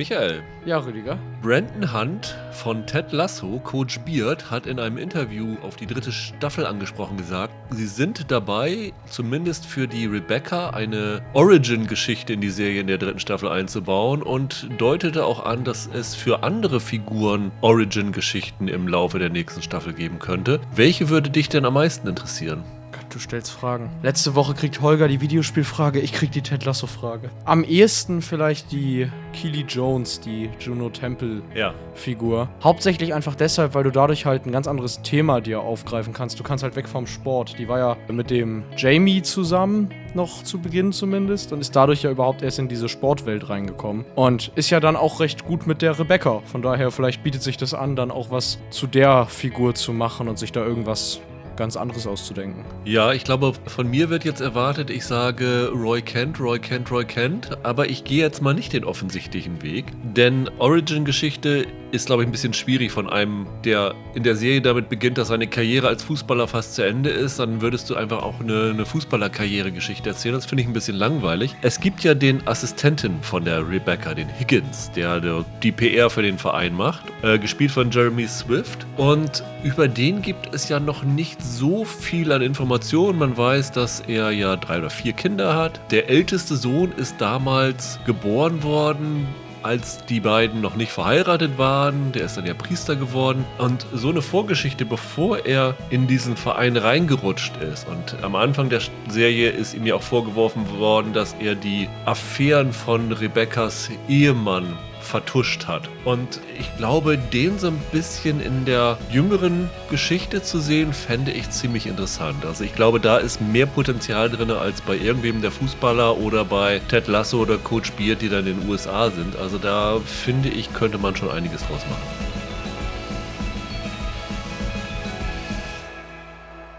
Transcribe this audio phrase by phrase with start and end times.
[0.00, 0.42] Michael.
[0.64, 1.18] Ja, Rüdiger.
[1.42, 6.64] Brandon Hunt von Ted Lasso, Coach Beard, hat in einem Interview auf die dritte Staffel
[6.64, 12.86] angesprochen gesagt, sie sind dabei, zumindest für die Rebecca eine Origin-Geschichte in die Serie in
[12.86, 18.88] der dritten Staffel einzubauen und deutete auch an, dass es für andere Figuren Origin-Geschichten im
[18.88, 20.60] Laufe der nächsten Staffel geben könnte.
[20.74, 22.64] Welche würde dich denn am meisten interessieren?
[23.10, 23.90] Du stellst Fragen.
[24.04, 27.30] Letzte Woche kriegt Holger die Videospielfrage, ich krieg die Ted Lasso-Frage.
[27.44, 32.38] Am ehesten vielleicht die Keely Jones, die Juno Temple-Figur.
[32.38, 32.48] Ja.
[32.62, 36.38] Hauptsächlich einfach deshalb, weil du dadurch halt ein ganz anderes Thema dir aufgreifen kannst.
[36.38, 37.58] Du kannst halt weg vom Sport.
[37.58, 42.12] Die war ja mit dem Jamie zusammen, noch zu Beginn zumindest, und ist dadurch ja
[42.12, 44.04] überhaupt erst in diese Sportwelt reingekommen.
[44.14, 46.42] Und ist ja dann auch recht gut mit der Rebecca.
[46.44, 50.28] Von daher, vielleicht bietet sich das an, dann auch was zu der Figur zu machen
[50.28, 51.20] und sich da irgendwas
[51.60, 52.64] ganz anderes auszudenken.
[52.86, 57.04] Ja, ich glaube, von mir wird jetzt erwartet, ich sage Roy Kent, Roy Kent, Roy
[57.04, 59.84] Kent, aber ich gehe jetzt mal nicht den offensichtlichen Weg,
[60.16, 64.88] denn Origin-Geschichte ist, glaube ich, ein bisschen schwierig von einem, der in der Serie damit
[64.88, 67.38] beginnt, dass seine Karriere als Fußballer fast zu Ende ist.
[67.38, 70.34] Dann würdest du einfach auch eine, eine Fußballerkarriere-Geschichte erzählen.
[70.34, 71.54] Das finde ich ein bisschen langweilig.
[71.62, 76.38] Es gibt ja den Assistenten von der Rebecca, den Higgins, der, die PR für den
[76.38, 78.86] Verein macht, äh, gespielt von Jeremy Swift.
[78.96, 83.18] Und über den gibt es ja noch nicht so viel an Informationen.
[83.18, 85.80] Man weiß, dass er ja drei oder vier Kinder hat.
[85.90, 89.26] Der älteste Sohn ist damals geboren worden
[89.62, 92.12] als die beiden noch nicht verheiratet waren.
[92.12, 93.44] Der ist dann ja Priester geworden.
[93.58, 97.86] Und so eine Vorgeschichte, bevor er in diesen Verein reingerutscht ist.
[97.86, 102.72] Und am Anfang der Serie ist ihm ja auch vorgeworfen worden, dass er die Affären
[102.72, 104.78] von Rebekkas Ehemann
[105.10, 105.88] vertuscht hat.
[106.04, 111.50] Und ich glaube, den so ein bisschen in der jüngeren Geschichte zu sehen, fände ich
[111.50, 112.46] ziemlich interessant.
[112.46, 116.80] Also ich glaube, da ist mehr Potenzial drin als bei irgendwem der Fußballer oder bei
[116.88, 119.36] Ted Lasso oder Coach Beard, die dann in den USA sind.
[119.36, 122.30] Also da finde ich, könnte man schon einiges draus machen.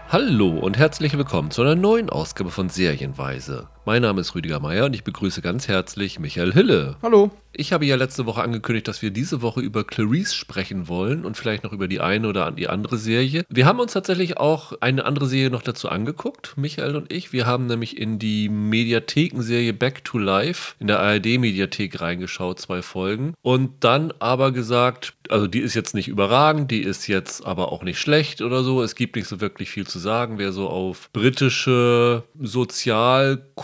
[0.08, 3.68] Hallo und herzlich willkommen zu einer neuen Ausgabe von Serienweise.
[3.84, 6.94] Mein Name ist Rüdiger Meier und ich begrüße ganz herzlich Michael Hille.
[7.02, 7.32] Hallo.
[7.54, 11.36] Ich habe ja letzte Woche angekündigt, dass wir diese Woche über Clarice sprechen wollen und
[11.36, 13.44] vielleicht noch über die eine oder die andere Serie.
[13.50, 17.32] Wir haben uns tatsächlich auch eine andere Serie noch dazu angeguckt, Michael und ich.
[17.32, 23.34] Wir haben nämlich in die Mediathekenserie Back to Life in der ARD-Mediathek reingeschaut, zwei Folgen.
[23.42, 27.82] Und dann aber gesagt, also die ist jetzt nicht überragend, die ist jetzt aber auch
[27.82, 28.82] nicht schlecht oder so.
[28.82, 30.38] Es gibt nicht so wirklich viel zu sagen.
[30.38, 32.22] Wer so auf britische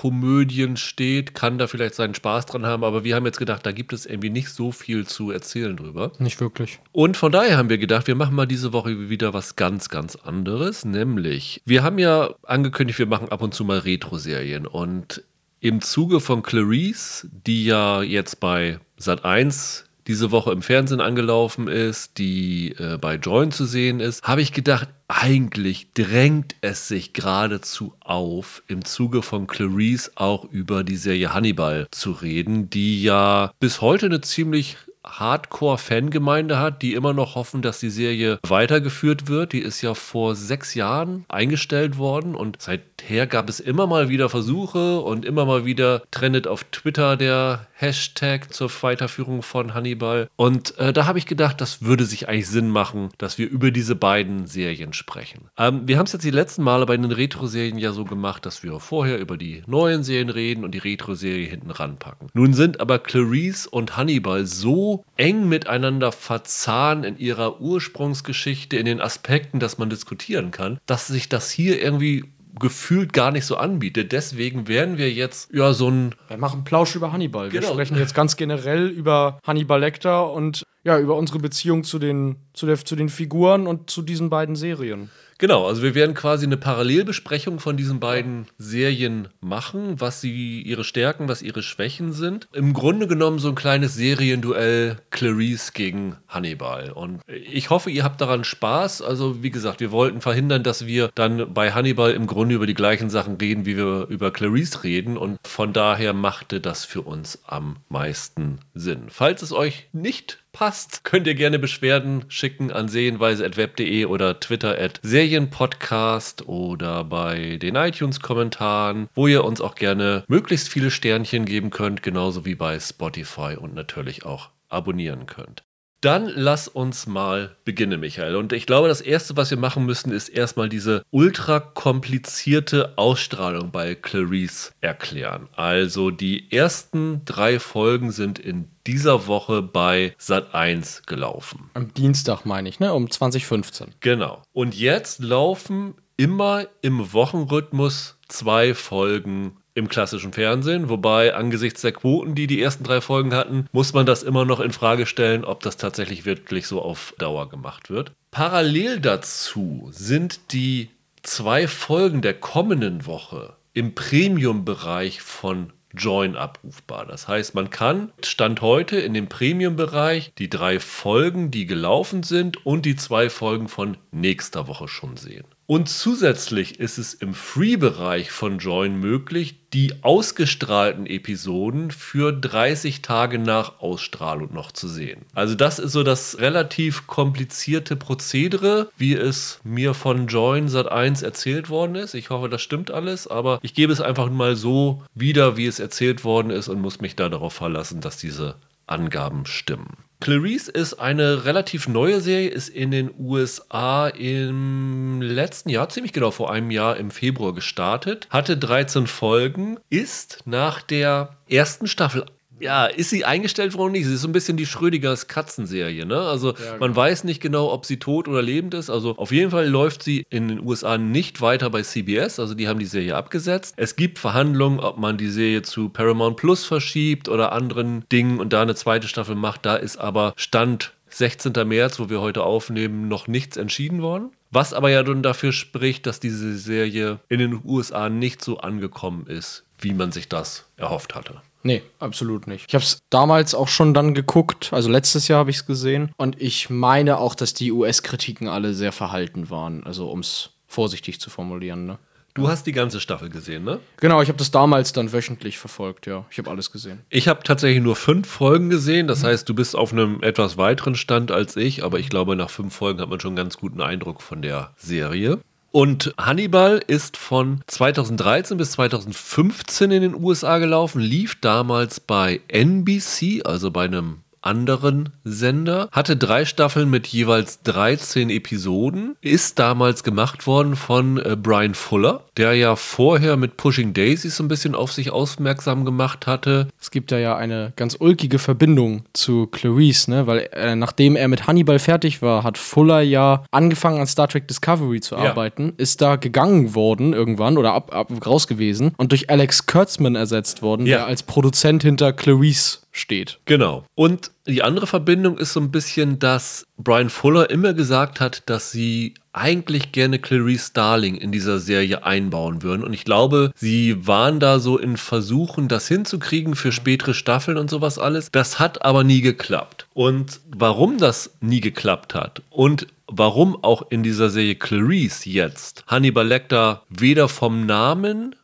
[0.09, 2.85] Sozialkomödien steht, kann da vielleicht seinen Spaß dran haben.
[2.85, 6.13] Aber wir haben jetzt gedacht, da gibt es irgendwie nicht so viel zu erzählen drüber.
[6.19, 6.81] Nicht wirklich.
[6.93, 10.17] Und von daher haben wir gedacht, wir machen mal diese Woche wieder was ganz, ganz
[10.17, 10.85] anderes.
[10.85, 14.67] Nämlich, wir haben ja angekündigt, wir machen ab und zu mal Retro-Serien.
[14.67, 15.23] Und
[15.61, 21.69] im Zuge von Clarice, die ja jetzt bei Sat 1 diese Woche im Fernsehen angelaufen
[21.69, 27.13] ist, die äh, bei Join zu sehen ist, habe ich gedacht, eigentlich drängt es sich
[27.13, 33.53] geradezu auf, im Zuge von Clarice auch über die Serie Hannibal zu reden, die ja
[33.61, 34.77] bis heute eine ziemlich
[35.09, 39.53] Hardcore-Fangemeinde hat, die immer noch hoffen, dass die Serie weitergeführt wird.
[39.53, 44.29] Die ist ja vor sechs Jahren eingestellt worden und seither gab es immer mal wieder
[44.29, 50.29] Versuche und immer mal wieder trendet auf Twitter der Hashtag zur Weiterführung von Hannibal.
[50.35, 53.71] Und äh, da habe ich gedacht, das würde sich eigentlich Sinn machen, dass wir über
[53.71, 55.49] diese beiden Serien sprechen.
[55.57, 58.65] Ähm, wir haben es jetzt die letzten Male bei den Retro-Serien ja so gemacht, dass
[58.65, 62.29] wir vorher über die neuen Serien reden und die Retro-Serie hinten ranpacken.
[62.35, 69.01] Nun sind aber Clarice und Hannibal so eng miteinander verzahnt in ihrer Ursprungsgeschichte, in den
[69.01, 72.25] Aspekten, dass man diskutieren kann, dass sich das hier irgendwie
[72.59, 74.13] gefühlt gar nicht so anbietet.
[74.13, 76.15] Deswegen werden wir jetzt ja so ein.
[76.29, 77.49] Wir machen Plausch über Hannibal.
[77.49, 77.63] Genau.
[77.63, 82.37] Wir sprechen jetzt ganz generell über Hannibal Lecter und ja, über unsere Beziehung zu den,
[82.53, 85.11] zu, der, zu den Figuren und zu diesen beiden Serien.
[85.41, 90.83] Genau, also wir werden quasi eine Parallelbesprechung von diesen beiden Serien machen, was sie ihre
[90.83, 92.49] Stärken, was ihre Schwächen sind.
[92.53, 96.91] Im Grunde genommen so ein kleines Serienduell Clarice gegen Hannibal.
[96.91, 99.01] Und ich hoffe, ihr habt daran Spaß.
[99.01, 102.75] Also wie gesagt, wir wollten verhindern, dass wir dann bei Hannibal im Grunde über die
[102.75, 105.17] gleichen Sachen reden, wie wir über Clarice reden.
[105.17, 109.05] Und von daher machte das für uns am meisten Sinn.
[109.07, 115.01] Falls es euch nicht passt, könnt ihr gerne Beschwerden schicken an sehenweise.web.de oder Twitter at
[115.03, 122.03] Serienpodcast oder bei den iTunes-Kommentaren, wo ihr uns auch gerne möglichst viele Sternchen geben könnt,
[122.03, 125.68] genauso wie bei Spotify und natürlich auch abonnieren könnt.
[126.01, 128.37] Dann lass uns mal beginnen, Michael.
[128.37, 133.73] Und ich glaube, das Erste, was wir machen müssen, ist erstmal diese ultra komplizierte Ausstrahlung
[133.73, 135.49] bei Clarice erklären.
[135.57, 141.71] Also die ersten drei Folgen sind in dieser Woche bei Sat 1 gelaufen.
[141.75, 142.95] Am Dienstag meine ich, ne?
[142.95, 143.95] Um 2015.
[144.01, 144.43] Genau.
[144.53, 150.89] Und jetzt laufen immer im Wochenrhythmus zwei Folgen im klassischen Fernsehen.
[150.89, 154.61] Wobei angesichts der Quoten, die die ersten drei Folgen hatten, muss man das immer noch
[154.61, 158.13] in Frage stellen, ob das tatsächlich wirklich so auf Dauer gemacht wird.
[158.31, 160.91] Parallel dazu sind die
[161.23, 167.07] zwei Folgen der kommenden Woche im Premium-Bereich von Join abrufbar.
[167.07, 172.65] Das heißt, man kann Stand heute in dem Premium-Bereich die drei Folgen, die gelaufen sind
[172.67, 175.47] und die zwei Folgen von nächster Woche schon sehen.
[175.71, 183.39] Und zusätzlich ist es im Free-Bereich von Join möglich, die ausgestrahlten Episoden für 30 Tage
[183.39, 185.27] nach Ausstrahlung noch zu sehen.
[185.35, 191.69] Also das ist so das relativ komplizierte Prozedere, wie es mir von Join Sat1 erzählt
[191.69, 192.15] worden ist.
[192.15, 195.81] Ich hoffe, das stimmt alles, aber ich gebe es einfach mal so wieder, wie es
[195.81, 198.55] erzählt worden ist und muss mich da darauf verlassen, dass diese
[198.89, 199.97] Angaben stimmen.
[200.21, 206.33] Clarice ist eine relativ neue Serie, ist in den USA im letzten Jahr, ziemlich genau
[206.33, 212.27] vor einem Jahr im Februar gestartet, hatte 13 Folgen, ist nach der ersten Staffel
[212.61, 214.07] ja, ist sie eingestellt worden oder nicht?
[214.07, 216.21] Sie ist so ein bisschen die Schrödingers Katzenserie, ne?
[216.21, 216.97] Also ja, man genau.
[216.97, 218.91] weiß nicht genau, ob sie tot oder lebend ist.
[218.91, 222.41] Also auf jeden Fall läuft sie in den USA nicht weiter bei CBS.
[222.41, 223.75] Also die haben die Serie abgesetzt.
[223.77, 228.53] Es gibt Verhandlungen, ob man die Serie zu Paramount Plus verschiebt oder anderen Dingen und
[228.53, 229.67] da eine zweite Staffel macht.
[229.67, 231.53] Da ist aber Stand 16.
[231.67, 234.31] März, wo wir heute aufnehmen, noch nichts entschieden worden.
[234.51, 239.27] Was aber ja dann dafür spricht, dass diese Serie in den USA nicht so angekommen
[239.27, 241.43] ist, wie man sich das erhofft hatte.
[241.63, 242.67] Nee, absolut nicht.
[242.69, 246.13] Ich habe es damals auch schon dann geguckt, also letztes Jahr habe ich es gesehen.
[246.17, 251.21] Und ich meine auch, dass die US-Kritiken alle sehr verhalten waren, also um es vorsichtig
[251.21, 251.87] zu formulieren.
[251.87, 251.99] Ne?
[252.39, 253.81] Du hast die ganze Staffel gesehen, ne?
[253.97, 256.25] Genau, ich habe das damals dann wöchentlich verfolgt, ja.
[256.31, 257.01] Ich habe alles gesehen.
[257.09, 259.09] Ich habe tatsächlich nur fünf Folgen gesehen.
[259.09, 259.27] Das mhm.
[259.27, 262.75] heißt, du bist auf einem etwas weiteren Stand als ich, aber ich glaube, nach fünf
[262.75, 265.41] Folgen hat man schon einen ganz guten Eindruck von der Serie.
[265.71, 273.43] Und Hannibal ist von 2013 bis 2015 in den USA gelaufen, lief damals bei NBC,
[273.45, 280.47] also bei einem anderen Sender, hatte drei Staffeln mit jeweils 13 Episoden, ist damals gemacht
[280.47, 284.93] worden von äh, Brian Fuller, der ja vorher mit Pushing Daisies so ein bisschen auf
[284.93, 286.69] sich aufmerksam gemacht hatte.
[286.81, 290.27] Es gibt da ja eine ganz ulkige Verbindung zu Clarice, ne?
[290.27, 294.49] weil äh, nachdem er mit Hannibal fertig war, hat Fuller ja angefangen an Star Trek
[294.49, 295.73] Discovery zu arbeiten, ja.
[295.77, 300.63] ist da gegangen worden irgendwann oder ab, ab raus gewesen und durch Alex Kurtzman ersetzt
[300.63, 300.99] worden, ja.
[300.99, 303.39] der als Produzent hinter Clarice steht.
[303.45, 303.85] Genau.
[303.95, 308.71] Und die andere Verbindung ist so ein bisschen, dass Brian Fuller immer gesagt hat, dass
[308.71, 312.83] sie eigentlich gerne Clarice Starling in dieser Serie einbauen würden.
[312.83, 317.71] Und ich glaube, sie waren da so in Versuchen, das hinzukriegen für spätere Staffeln und
[317.71, 318.31] sowas alles.
[318.33, 319.87] Das hat aber nie geklappt.
[319.95, 326.27] Und warum das nie geklappt hat und warum auch in dieser Serie Clarice jetzt Hannibal
[326.27, 328.35] Lecter weder vom Namen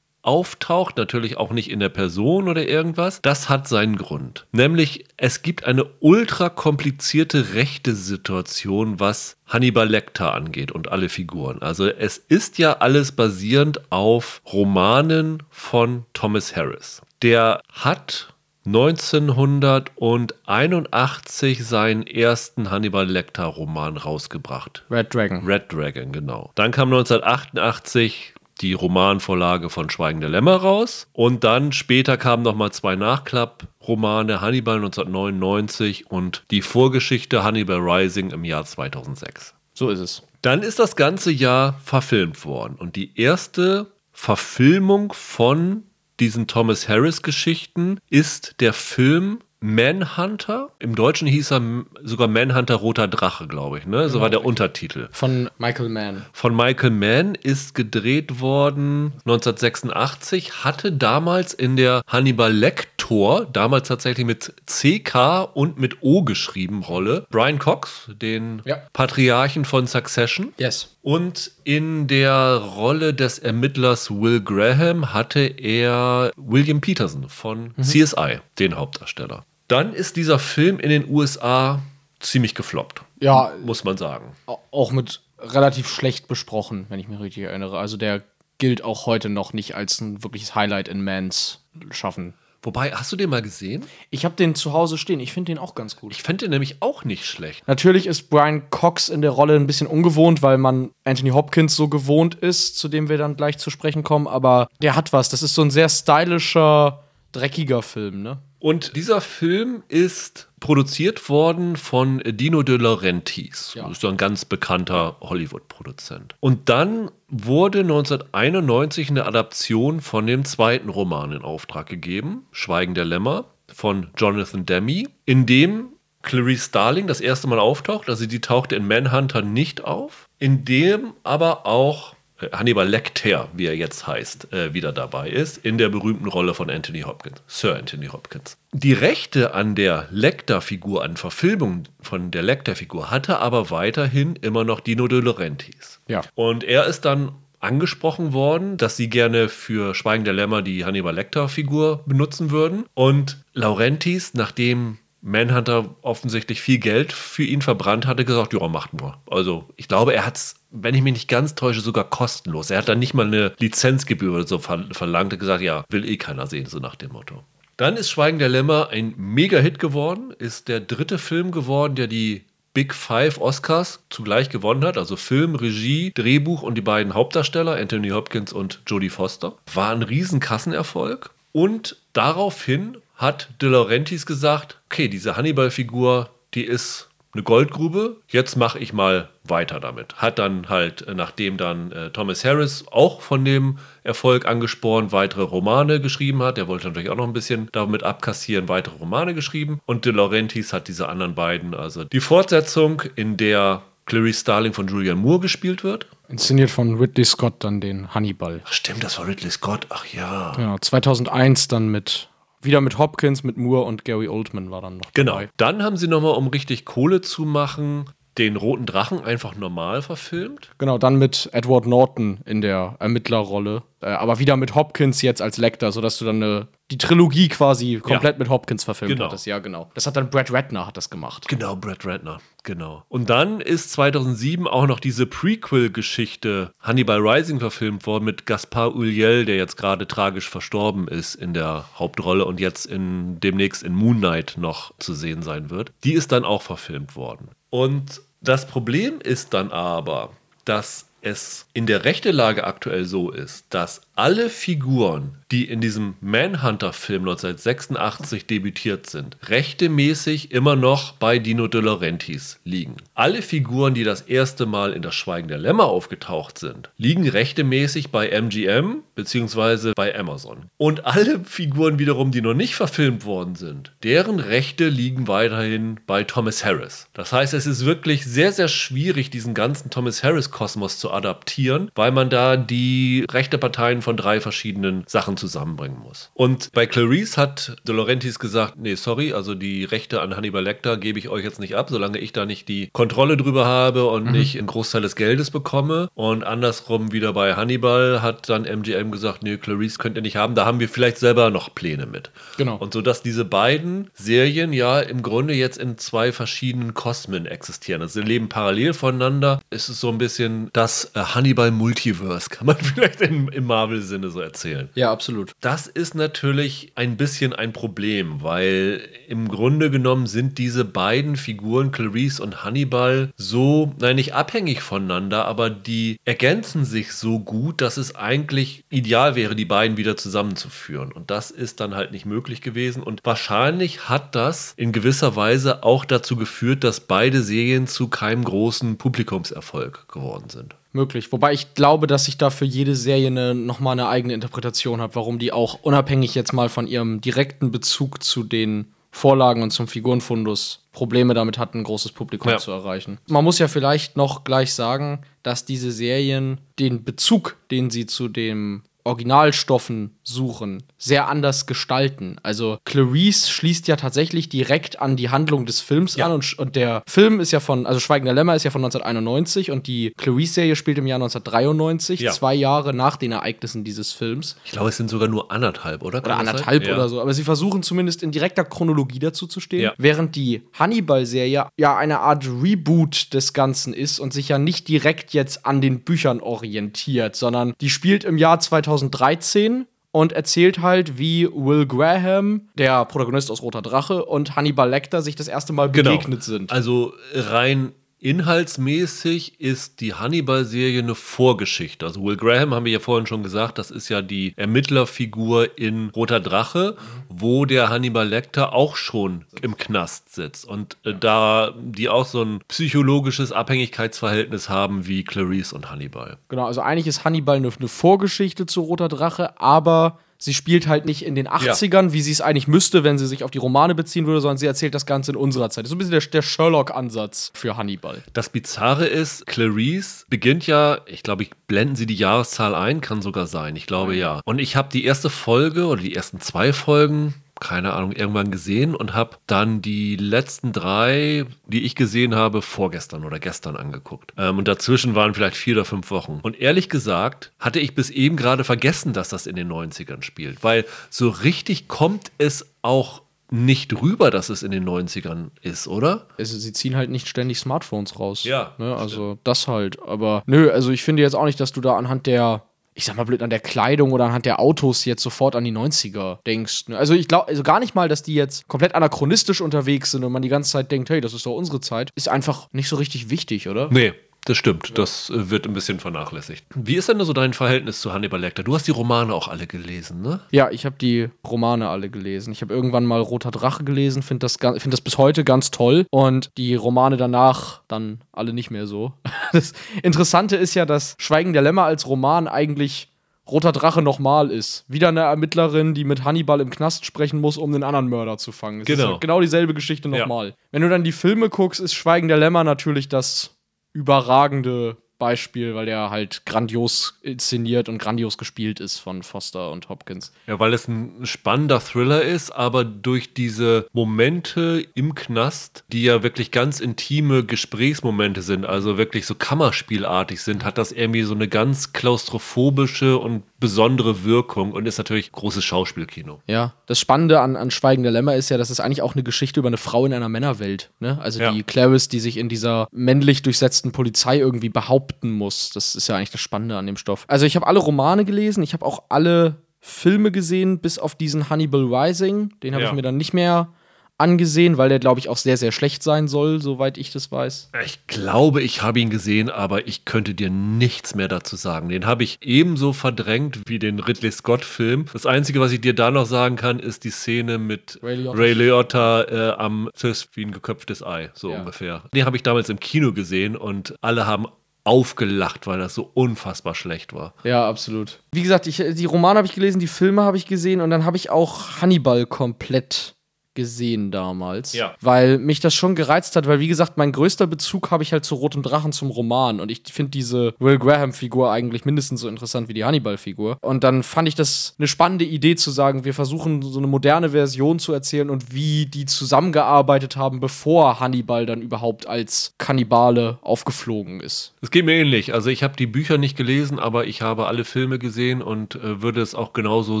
[0.24, 4.46] auftaucht, natürlich auch nicht in der Person oder irgendwas, das hat seinen Grund.
[4.52, 11.62] Nämlich, es gibt eine ultra komplizierte rechte Situation, was Hannibal Lecter angeht und alle Figuren.
[11.62, 17.00] Also es ist ja alles basierend auf Romanen von Thomas Harris.
[17.22, 18.34] Der hat
[18.66, 24.84] 1981 seinen ersten Hannibal Lecter Roman rausgebracht.
[24.90, 25.46] Red Dragon.
[25.46, 26.50] Red Dragon, genau.
[26.54, 31.08] Dann kam 1988 die Romanvorlage von Schweigende Lämmer raus.
[31.12, 38.44] Und dann später kamen nochmal zwei Nachklappromane, Hannibal 1999 und die Vorgeschichte Hannibal Rising im
[38.44, 39.54] Jahr 2006.
[39.74, 40.22] So ist es.
[40.42, 42.76] Dann ist das ganze Jahr verfilmt worden.
[42.78, 45.84] Und die erste Verfilmung von
[46.20, 50.68] diesen Thomas Harris Geschichten ist der Film Manhunter.
[50.78, 51.62] Im Deutschen hieß er
[52.02, 53.86] sogar Manhunter Roter Drache, glaube ich.
[53.86, 54.08] Ne?
[54.08, 54.22] So genau.
[54.22, 55.08] war der Untertitel.
[55.10, 56.26] Von Michael Mann.
[56.34, 64.26] Von Michael Mann ist gedreht worden 1986, hatte damals in der Hannibal Lecter, damals tatsächlich
[64.26, 68.78] mit CK und mit O geschrieben, Rolle, Brian Cox, den ja.
[68.94, 70.54] Patriarchen von Succession.
[70.58, 70.96] Yes.
[71.02, 77.82] Und in der Rolle des Ermittlers Will Graham hatte er William Peterson von mhm.
[77.82, 79.44] CSI, den Hauptdarsteller.
[79.68, 81.80] Dann ist dieser Film in den USA
[82.20, 83.02] ziemlich gefloppt.
[83.20, 83.52] Ja.
[83.64, 84.32] Muss man sagen.
[84.46, 87.78] Auch mit relativ schlecht besprochen, wenn ich mich richtig erinnere.
[87.78, 88.22] Also der
[88.58, 92.34] gilt auch heute noch nicht als ein wirkliches Highlight in Mans Schaffen.
[92.62, 93.84] Wobei, hast du den mal gesehen?
[94.08, 95.20] Ich habe den zu Hause stehen.
[95.20, 96.12] Ich finde den auch ganz gut.
[96.12, 97.68] Ich finde den nämlich auch nicht schlecht.
[97.68, 101.88] Natürlich ist Brian Cox in der Rolle ein bisschen ungewohnt, weil man Anthony Hopkins so
[101.88, 104.26] gewohnt ist, zu dem wir dann gleich zu sprechen kommen.
[104.26, 105.28] Aber der hat was.
[105.28, 108.38] Das ist so ein sehr stylischer, dreckiger Film, ne?
[108.64, 113.74] Und dieser Film ist produziert worden von Dino De Laurentiis.
[113.74, 113.82] Ja.
[113.82, 116.34] Das ist so ein ganz bekannter Hollywood-Produzent.
[116.40, 123.04] Und dann wurde 1991 eine Adaption von dem zweiten Roman in Auftrag gegeben, Schweigen der
[123.04, 125.90] Lämmer, von Jonathan Demme, in dem
[126.22, 128.08] Clarice Starling das erste Mal auftaucht.
[128.08, 132.13] Also die tauchte in Manhunter nicht auf, in dem aber auch
[132.52, 136.68] Hannibal Lecter, wie er jetzt heißt, äh, wieder dabei ist, in der berühmten Rolle von
[136.68, 138.56] Anthony Hopkins, Sir Anthony Hopkins.
[138.72, 144.80] Die Rechte an der Lecter-Figur, an Verfilmung von der Lecter-Figur, hatte aber weiterhin immer noch
[144.80, 146.00] Dino De Laurentiis.
[146.08, 146.22] Ja.
[146.34, 151.14] Und er ist dann angesprochen worden, dass sie gerne für Schweigen der Lämmer die Hannibal
[151.14, 152.84] Lecter-Figur benutzen würden.
[152.94, 159.16] Und Laurentiis, nachdem Manhunter offensichtlich viel Geld für ihn verbrannt hatte, gesagt, ja, macht nur.
[159.28, 162.70] Also ich glaube, er hat es, wenn ich mich nicht ganz täusche, sogar kostenlos.
[162.70, 166.18] Er hat dann nicht mal eine Lizenzgebühr oder so verlangt und gesagt, ja, will eh
[166.18, 167.42] keiner sehen, so nach dem Motto.
[167.78, 172.44] Dann ist Schweigen der Lämmer ein Mega-Hit geworden, ist der dritte Film geworden, der die
[172.74, 178.10] Big Five Oscars zugleich gewonnen hat, also Film, Regie, Drehbuch und die beiden Hauptdarsteller, Anthony
[178.10, 179.54] Hopkins und Jodie Foster.
[179.72, 187.08] War ein riesen Kassenerfolg und daraufhin hat De Laurentiis gesagt, okay, diese Hannibal-Figur, die ist
[187.34, 190.14] eine Goldgrube, jetzt mache ich mal weiter damit.
[190.16, 195.42] Hat dann halt, äh, nachdem dann äh, Thomas Harris auch von dem Erfolg angespornt weitere
[195.42, 199.80] Romane geschrieben hat, der wollte natürlich auch noch ein bisschen damit abkassieren, weitere Romane geschrieben.
[199.84, 204.86] Und De Laurentiis hat diese anderen beiden, also die Fortsetzung, in der Clarice Starling von
[204.86, 206.06] Julian Moore gespielt wird.
[206.28, 208.60] Inszeniert von Ridley Scott dann den Hannibal.
[208.64, 209.86] Ach stimmt, das war Ridley Scott.
[209.90, 210.52] Ach ja.
[210.56, 212.28] Genau, 2001 dann mit
[212.64, 215.32] wieder mit Hopkins, mit Moore und Gary Oldman war dann noch genau.
[215.32, 215.42] dabei.
[215.44, 215.54] Genau.
[215.56, 218.06] Dann haben sie nochmal, um richtig Kohle zu machen,
[218.38, 220.70] den Roten Drachen einfach normal verfilmt.
[220.78, 223.82] Genau, dann mit Edward Norton in der Ermittlerrolle.
[224.00, 228.00] Äh, aber wieder mit Hopkins jetzt als Lecter, sodass du dann eine, die Trilogie quasi
[228.00, 228.38] komplett ja.
[228.38, 229.26] mit Hopkins verfilmt genau.
[229.26, 229.46] hattest.
[229.46, 229.90] Ja, genau.
[229.94, 231.46] Das hat dann Brad Ratner hat das gemacht.
[231.48, 232.40] Genau, Brad Ratner.
[232.64, 233.04] Genau.
[233.08, 239.44] Und dann ist 2007 auch noch diese Prequel-Geschichte Hannibal Rising verfilmt worden mit Gaspar Ulliel,
[239.44, 244.18] der jetzt gerade tragisch verstorben ist in der Hauptrolle und jetzt in, demnächst in Moon
[244.18, 245.92] Knight noch zu sehen sein wird.
[246.04, 247.50] Die ist dann auch verfilmt worden.
[247.74, 250.30] Und das Problem ist dann aber,
[250.64, 257.22] dass es in der Rechtelage aktuell so ist, dass alle Figuren, die in diesem Manhunter-Film
[257.22, 262.96] 1986 debütiert sind, rechtemäßig immer noch bei Dino De Laurentiis liegen.
[263.14, 268.10] Alle Figuren, die das erste Mal in das Schweigen der Lämmer aufgetaucht sind, liegen rechtemäßig
[268.10, 269.92] bei MGM bzw.
[269.94, 270.66] bei Amazon.
[270.76, 276.24] Und alle Figuren wiederum, die noch nicht verfilmt worden sind, deren Rechte liegen weiterhin bei
[276.24, 277.08] Thomas Harris.
[277.14, 282.12] Das heißt, es ist wirklich sehr, sehr schwierig, diesen ganzen Thomas Harris-Kosmos zu adaptieren, weil
[282.12, 286.30] man da die rechte Parteien von drei verschiedenen Sachen zusammenbringen muss.
[286.34, 290.96] Und bei Clarice hat De Laurentiis gesagt, nee, sorry, also die Rechte an Hannibal Lecter
[290.96, 294.26] gebe ich euch jetzt nicht ab, solange ich da nicht die Kontrolle drüber habe und
[294.26, 294.32] mhm.
[294.32, 296.08] nicht einen Großteil des Geldes bekomme.
[296.14, 300.54] Und andersrum wieder bei Hannibal hat dann MGM gesagt, nee, Clarice könnt ihr nicht haben,
[300.54, 302.30] da haben wir vielleicht selber noch Pläne mit.
[302.56, 302.76] Genau.
[302.76, 308.02] Und so dass diese beiden Serien ja im Grunde jetzt in zwei verschiedenen Kosmen existieren.
[308.02, 309.60] Also sie leben parallel voneinander.
[309.70, 313.93] Es ist so ein bisschen das äh, Hannibal Multiverse, kann man vielleicht im, im Marvel
[313.94, 314.88] Marvel-Sinne so erzählen.
[314.94, 315.52] Ja, absolut.
[315.60, 321.92] Das ist natürlich ein bisschen ein Problem, weil im Grunde genommen sind diese beiden Figuren,
[321.92, 327.96] Clarice und Hannibal, so, nein, nicht abhängig voneinander, aber die ergänzen sich so gut, dass
[327.96, 331.12] es eigentlich ideal wäre, die beiden wieder zusammenzuführen.
[331.12, 333.02] Und das ist dann halt nicht möglich gewesen.
[333.02, 338.44] Und wahrscheinlich hat das in gewisser Weise auch dazu geführt, dass beide Serien zu keinem
[338.44, 341.32] großen Publikumserfolg geworden sind möglich.
[341.32, 345.14] Wobei ich glaube, dass ich da für jede Serie eine, nochmal eine eigene Interpretation habe,
[345.14, 349.86] warum die auch unabhängig jetzt mal von ihrem direkten Bezug zu den Vorlagen und zum
[349.86, 352.58] Figurenfundus Probleme damit hatten, ein großes Publikum ja.
[352.58, 353.18] zu erreichen.
[353.28, 358.28] Man muss ja vielleicht noch gleich sagen, dass diese Serien den Bezug, den sie zu
[358.28, 362.36] dem Originalstoffen suchen, sehr anders gestalten.
[362.42, 366.26] Also Clarice schließt ja tatsächlich direkt an die Handlung des Films ja.
[366.26, 369.70] an und, und, der Film ist ja von, also Schweigender Lämmer ist ja von 1991
[369.70, 372.32] und die Clarice-Serie spielt im Jahr 1993, ja.
[372.32, 374.56] zwei Jahre nach den Ereignissen dieses Films.
[374.64, 376.22] Ich glaube, es sind sogar nur anderthalb, oder?
[376.22, 376.94] Kann oder anderthalb ja.
[376.94, 377.20] oder so.
[377.20, 382.20] Aber sie versuchen zumindest in direkter Chronologie dazu zu stehen, während die Hannibal-Serie ja eine
[382.20, 387.36] Art Reboot des Ganzen ist und sich ja nicht direkt jetzt an den Büchern orientiert,
[387.36, 388.60] sondern die spielt im Jahr
[388.98, 395.22] 2013 und erzählt halt, wie Will Graham, der Protagonist aus Roter Drache, und Hannibal Lecter
[395.22, 396.12] sich das erste Mal genau.
[396.12, 396.58] begegnet genau.
[396.58, 396.72] sind.
[396.72, 397.92] Also rein
[398.24, 402.06] Inhaltsmäßig ist die Hannibal-Serie eine Vorgeschichte.
[402.06, 406.08] Also Will Graham haben wir ja vorhin schon gesagt, das ist ja die Ermittlerfigur in
[406.08, 406.96] Roter Drache,
[407.28, 410.64] wo der Hannibal Lecter auch schon im Knast sitzt.
[410.64, 416.38] Und äh, da die auch so ein psychologisches Abhängigkeitsverhältnis haben wie Clarice und Hannibal.
[416.48, 421.06] Genau, also eigentlich ist Hannibal eine, eine Vorgeschichte zu Roter Drache, aber Sie spielt halt
[421.06, 422.12] nicht in den 80ern, ja.
[422.12, 424.66] wie sie es eigentlich müsste, wenn sie sich auf die Romane beziehen würde, sondern sie
[424.66, 425.84] erzählt das Ganze in unserer Zeit.
[425.84, 428.22] Das ist so ein bisschen der, der Sherlock-Ansatz für Hannibal.
[428.34, 433.22] Das Bizarre ist, Clarice beginnt ja, ich glaube, ich blenden sie die Jahreszahl ein, kann
[433.22, 433.74] sogar sein.
[433.74, 434.42] Ich glaube ja.
[434.44, 437.32] Und ich habe die erste Folge oder die ersten zwei Folgen
[437.64, 443.24] keine Ahnung, irgendwann gesehen und habe dann die letzten drei, die ich gesehen habe, vorgestern
[443.24, 444.34] oder gestern angeguckt.
[444.36, 446.40] Ähm, und dazwischen waren vielleicht vier oder fünf Wochen.
[446.42, 450.62] Und ehrlich gesagt hatte ich bis eben gerade vergessen, dass das in den 90ern spielt,
[450.62, 456.26] weil so richtig kommt es auch nicht rüber, dass es in den 90ern ist, oder?
[456.36, 458.44] Also sie ziehen halt nicht ständig Smartphones raus.
[458.44, 458.74] Ja.
[458.78, 458.94] Ne?
[458.94, 459.40] Also stimmt.
[459.44, 459.98] das halt.
[460.02, 462.64] Aber nö, also ich finde jetzt auch nicht, dass du da anhand der
[462.94, 465.72] ich sag mal blöd, an der Kleidung oder anhand der Autos jetzt sofort an die
[465.72, 466.88] 90er denkst.
[466.88, 466.98] Ne?
[466.98, 470.32] Also ich glaube, also gar nicht mal, dass die jetzt komplett anachronistisch unterwegs sind und
[470.32, 472.96] man die ganze Zeit denkt, hey, das ist doch unsere Zeit, ist einfach nicht so
[472.96, 473.88] richtig wichtig, oder?
[473.90, 474.12] Nee,
[474.44, 476.66] das stimmt, das äh, wird ein bisschen vernachlässigt.
[476.74, 478.62] Wie ist denn so dein Verhältnis zu Hannibal Lecter?
[478.62, 480.40] Du hast die Romane auch alle gelesen, ne?
[480.50, 482.52] Ja, ich habe die Romane alle gelesen.
[482.52, 486.06] Ich habe irgendwann mal Roter Drache gelesen, finde das, find das bis heute ganz toll
[486.10, 489.12] und die Romane danach dann alle nicht mehr so.
[489.52, 489.72] Das
[490.02, 493.12] Interessante ist ja, dass Schweigen der Lämmer als Roman eigentlich
[493.48, 494.84] Roter Drache nochmal ist.
[494.88, 498.52] Wieder eine Ermittlerin, die mit Hannibal im Knast sprechen muss, um den anderen Mörder zu
[498.52, 498.80] fangen.
[498.80, 499.14] Es genau.
[499.14, 500.48] Ist genau dieselbe Geschichte nochmal.
[500.48, 500.54] Ja.
[500.72, 503.53] Wenn du dann die Filme guckst, ist Schweigen der Lämmer natürlich das
[503.94, 510.32] überragende Beispiel, weil der halt grandios inszeniert und grandios gespielt ist von Foster und Hopkins.
[510.46, 516.22] Ja, weil es ein spannender Thriller ist, aber durch diese Momente im Knast, die ja
[516.22, 521.48] wirklich ganz intime Gesprächsmomente sind, also wirklich so Kammerspielartig sind, hat das irgendwie so eine
[521.48, 526.42] ganz klaustrophobische und besondere Wirkung und ist natürlich großes Schauspielkino.
[526.46, 529.22] Ja, das Spannende an, an Schweigen der Lämmer ist ja, dass es eigentlich auch eine
[529.22, 530.90] Geschichte über eine Frau in einer Männerwelt.
[531.00, 531.18] Ne?
[531.22, 531.50] Also ja.
[531.50, 535.70] die Clarice, die sich in dieser männlich durchsetzten Polizei irgendwie behaupten muss.
[535.70, 537.24] Das ist ja eigentlich das Spannende an dem Stoff.
[537.26, 541.48] Also ich habe alle Romane gelesen, ich habe auch alle Filme gesehen, bis auf diesen
[541.48, 542.52] Hannibal Rising.
[542.62, 542.90] Den habe ja.
[542.90, 543.72] ich mir dann nicht mehr
[544.18, 547.70] angesehen, weil der, glaube ich, auch sehr, sehr schlecht sein soll, soweit ich das weiß.
[547.84, 551.88] Ich glaube, ich habe ihn gesehen, aber ich könnte dir nichts mehr dazu sagen.
[551.88, 555.06] Den habe ich ebenso verdrängt wie den Ridley Scott-Film.
[555.12, 558.38] Das Einzige, was ich dir da noch sagen kann, ist die Szene mit Ray Liotta,
[558.38, 561.58] Ray Liotta äh, am Cis wie ein geköpftes Ei, so ja.
[561.58, 562.04] ungefähr.
[562.14, 564.46] Den habe ich damals im Kino gesehen und alle haben
[564.84, 567.34] aufgelacht, weil das so unfassbar schlecht war.
[567.42, 568.20] Ja, absolut.
[568.32, 571.04] Wie gesagt, ich, die Romane habe ich gelesen, die Filme habe ich gesehen und dann
[571.04, 573.14] habe ich auch Hannibal komplett
[573.54, 574.72] gesehen damals.
[574.72, 574.94] Ja.
[575.00, 578.24] Weil mich das schon gereizt hat, weil wie gesagt, mein größter Bezug habe ich halt
[578.24, 582.68] zu Rotem Drachen zum Roman und ich finde diese Will Graham-Figur eigentlich mindestens so interessant
[582.68, 583.58] wie die Hannibal-Figur.
[583.60, 587.30] Und dann fand ich das eine spannende Idee zu sagen, wir versuchen so eine moderne
[587.30, 594.20] Version zu erzählen und wie die zusammengearbeitet haben, bevor Hannibal dann überhaupt als Kannibale aufgeflogen
[594.20, 594.54] ist.
[594.62, 595.34] Es geht mir ähnlich.
[595.34, 599.02] Also ich habe die Bücher nicht gelesen, aber ich habe alle Filme gesehen und äh,
[599.02, 600.00] würde es auch genauso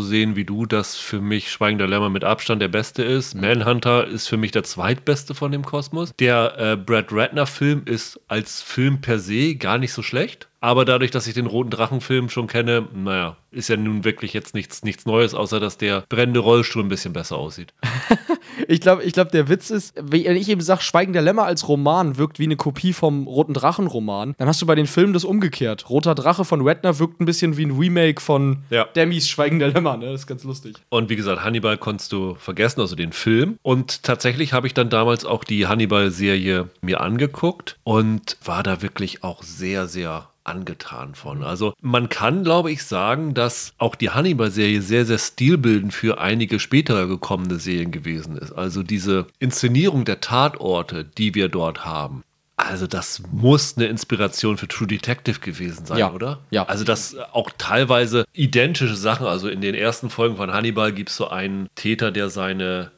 [0.00, 3.34] sehen wie du, dass für mich Schweigen der Lämmer mit Abstand der beste ist.
[3.44, 6.14] Manhunter ist für mich der zweitbeste von dem Kosmos.
[6.18, 10.48] Der äh, Brad Ratner-Film ist als Film per se gar nicht so schlecht.
[10.60, 14.54] Aber dadurch, dass ich den Roten Drachenfilm schon kenne, naja, ist ja nun wirklich jetzt
[14.54, 17.74] nichts, nichts Neues, außer dass der brennende Rollstuhl ein bisschen besser aussieht.
[18.68, 21.68] ich glaube, ich glaub, der Witz ist, wenn ich eben sage, Schweigen der Lämmer als
[21.68, 25.24] Roman wirkt wie eine Kopie vom Roten Drachen-Roman, dann hast du bei den Filmen das
[25.24, 25.88] umgekehrt.
[25.90, 28.84] Roter Drache von Redner wirkt ein bisschen wie ein Remake von ja.
[28.96, 30.06] Demis Schweigen der Lämmer, ne?
[30.06, 30.76] Das ist ganz lustig.
[30.88, 33.58] Und wie gesagt, Hannibal konntest du vergessen, also den Film.
[33.62, 39.24] Und tatsächlich habe ich dann damals auch die Hannibal-Serie mir angeguckt und war da wirklich
[39.24, 41.42] auch sehr, sehr angetan von.
[41.42, 46.60] Also man kann, glaube ich, sagen, dass auch die Hannibal-Serie sehr, sehr stilbildend für einige
[46.60, 48.52] spätere gekommene Serien gewesen ist.
[48.52, 52.22] Also diese Inszenierung der Tatorte, die wir dort haben.
[52.56, 56.12] Also das muss eine Inspiration für True Detective gewesen sein, ja.
[56.12, 56.38] oder?
[56.50, 56.66] Ja.
[56.66, 59.26] Also das auch teilweise identische Sachen.
[59.26, 62.92] Also in den ersten Folgen von Hannibal gibt es so einen Täter, der seine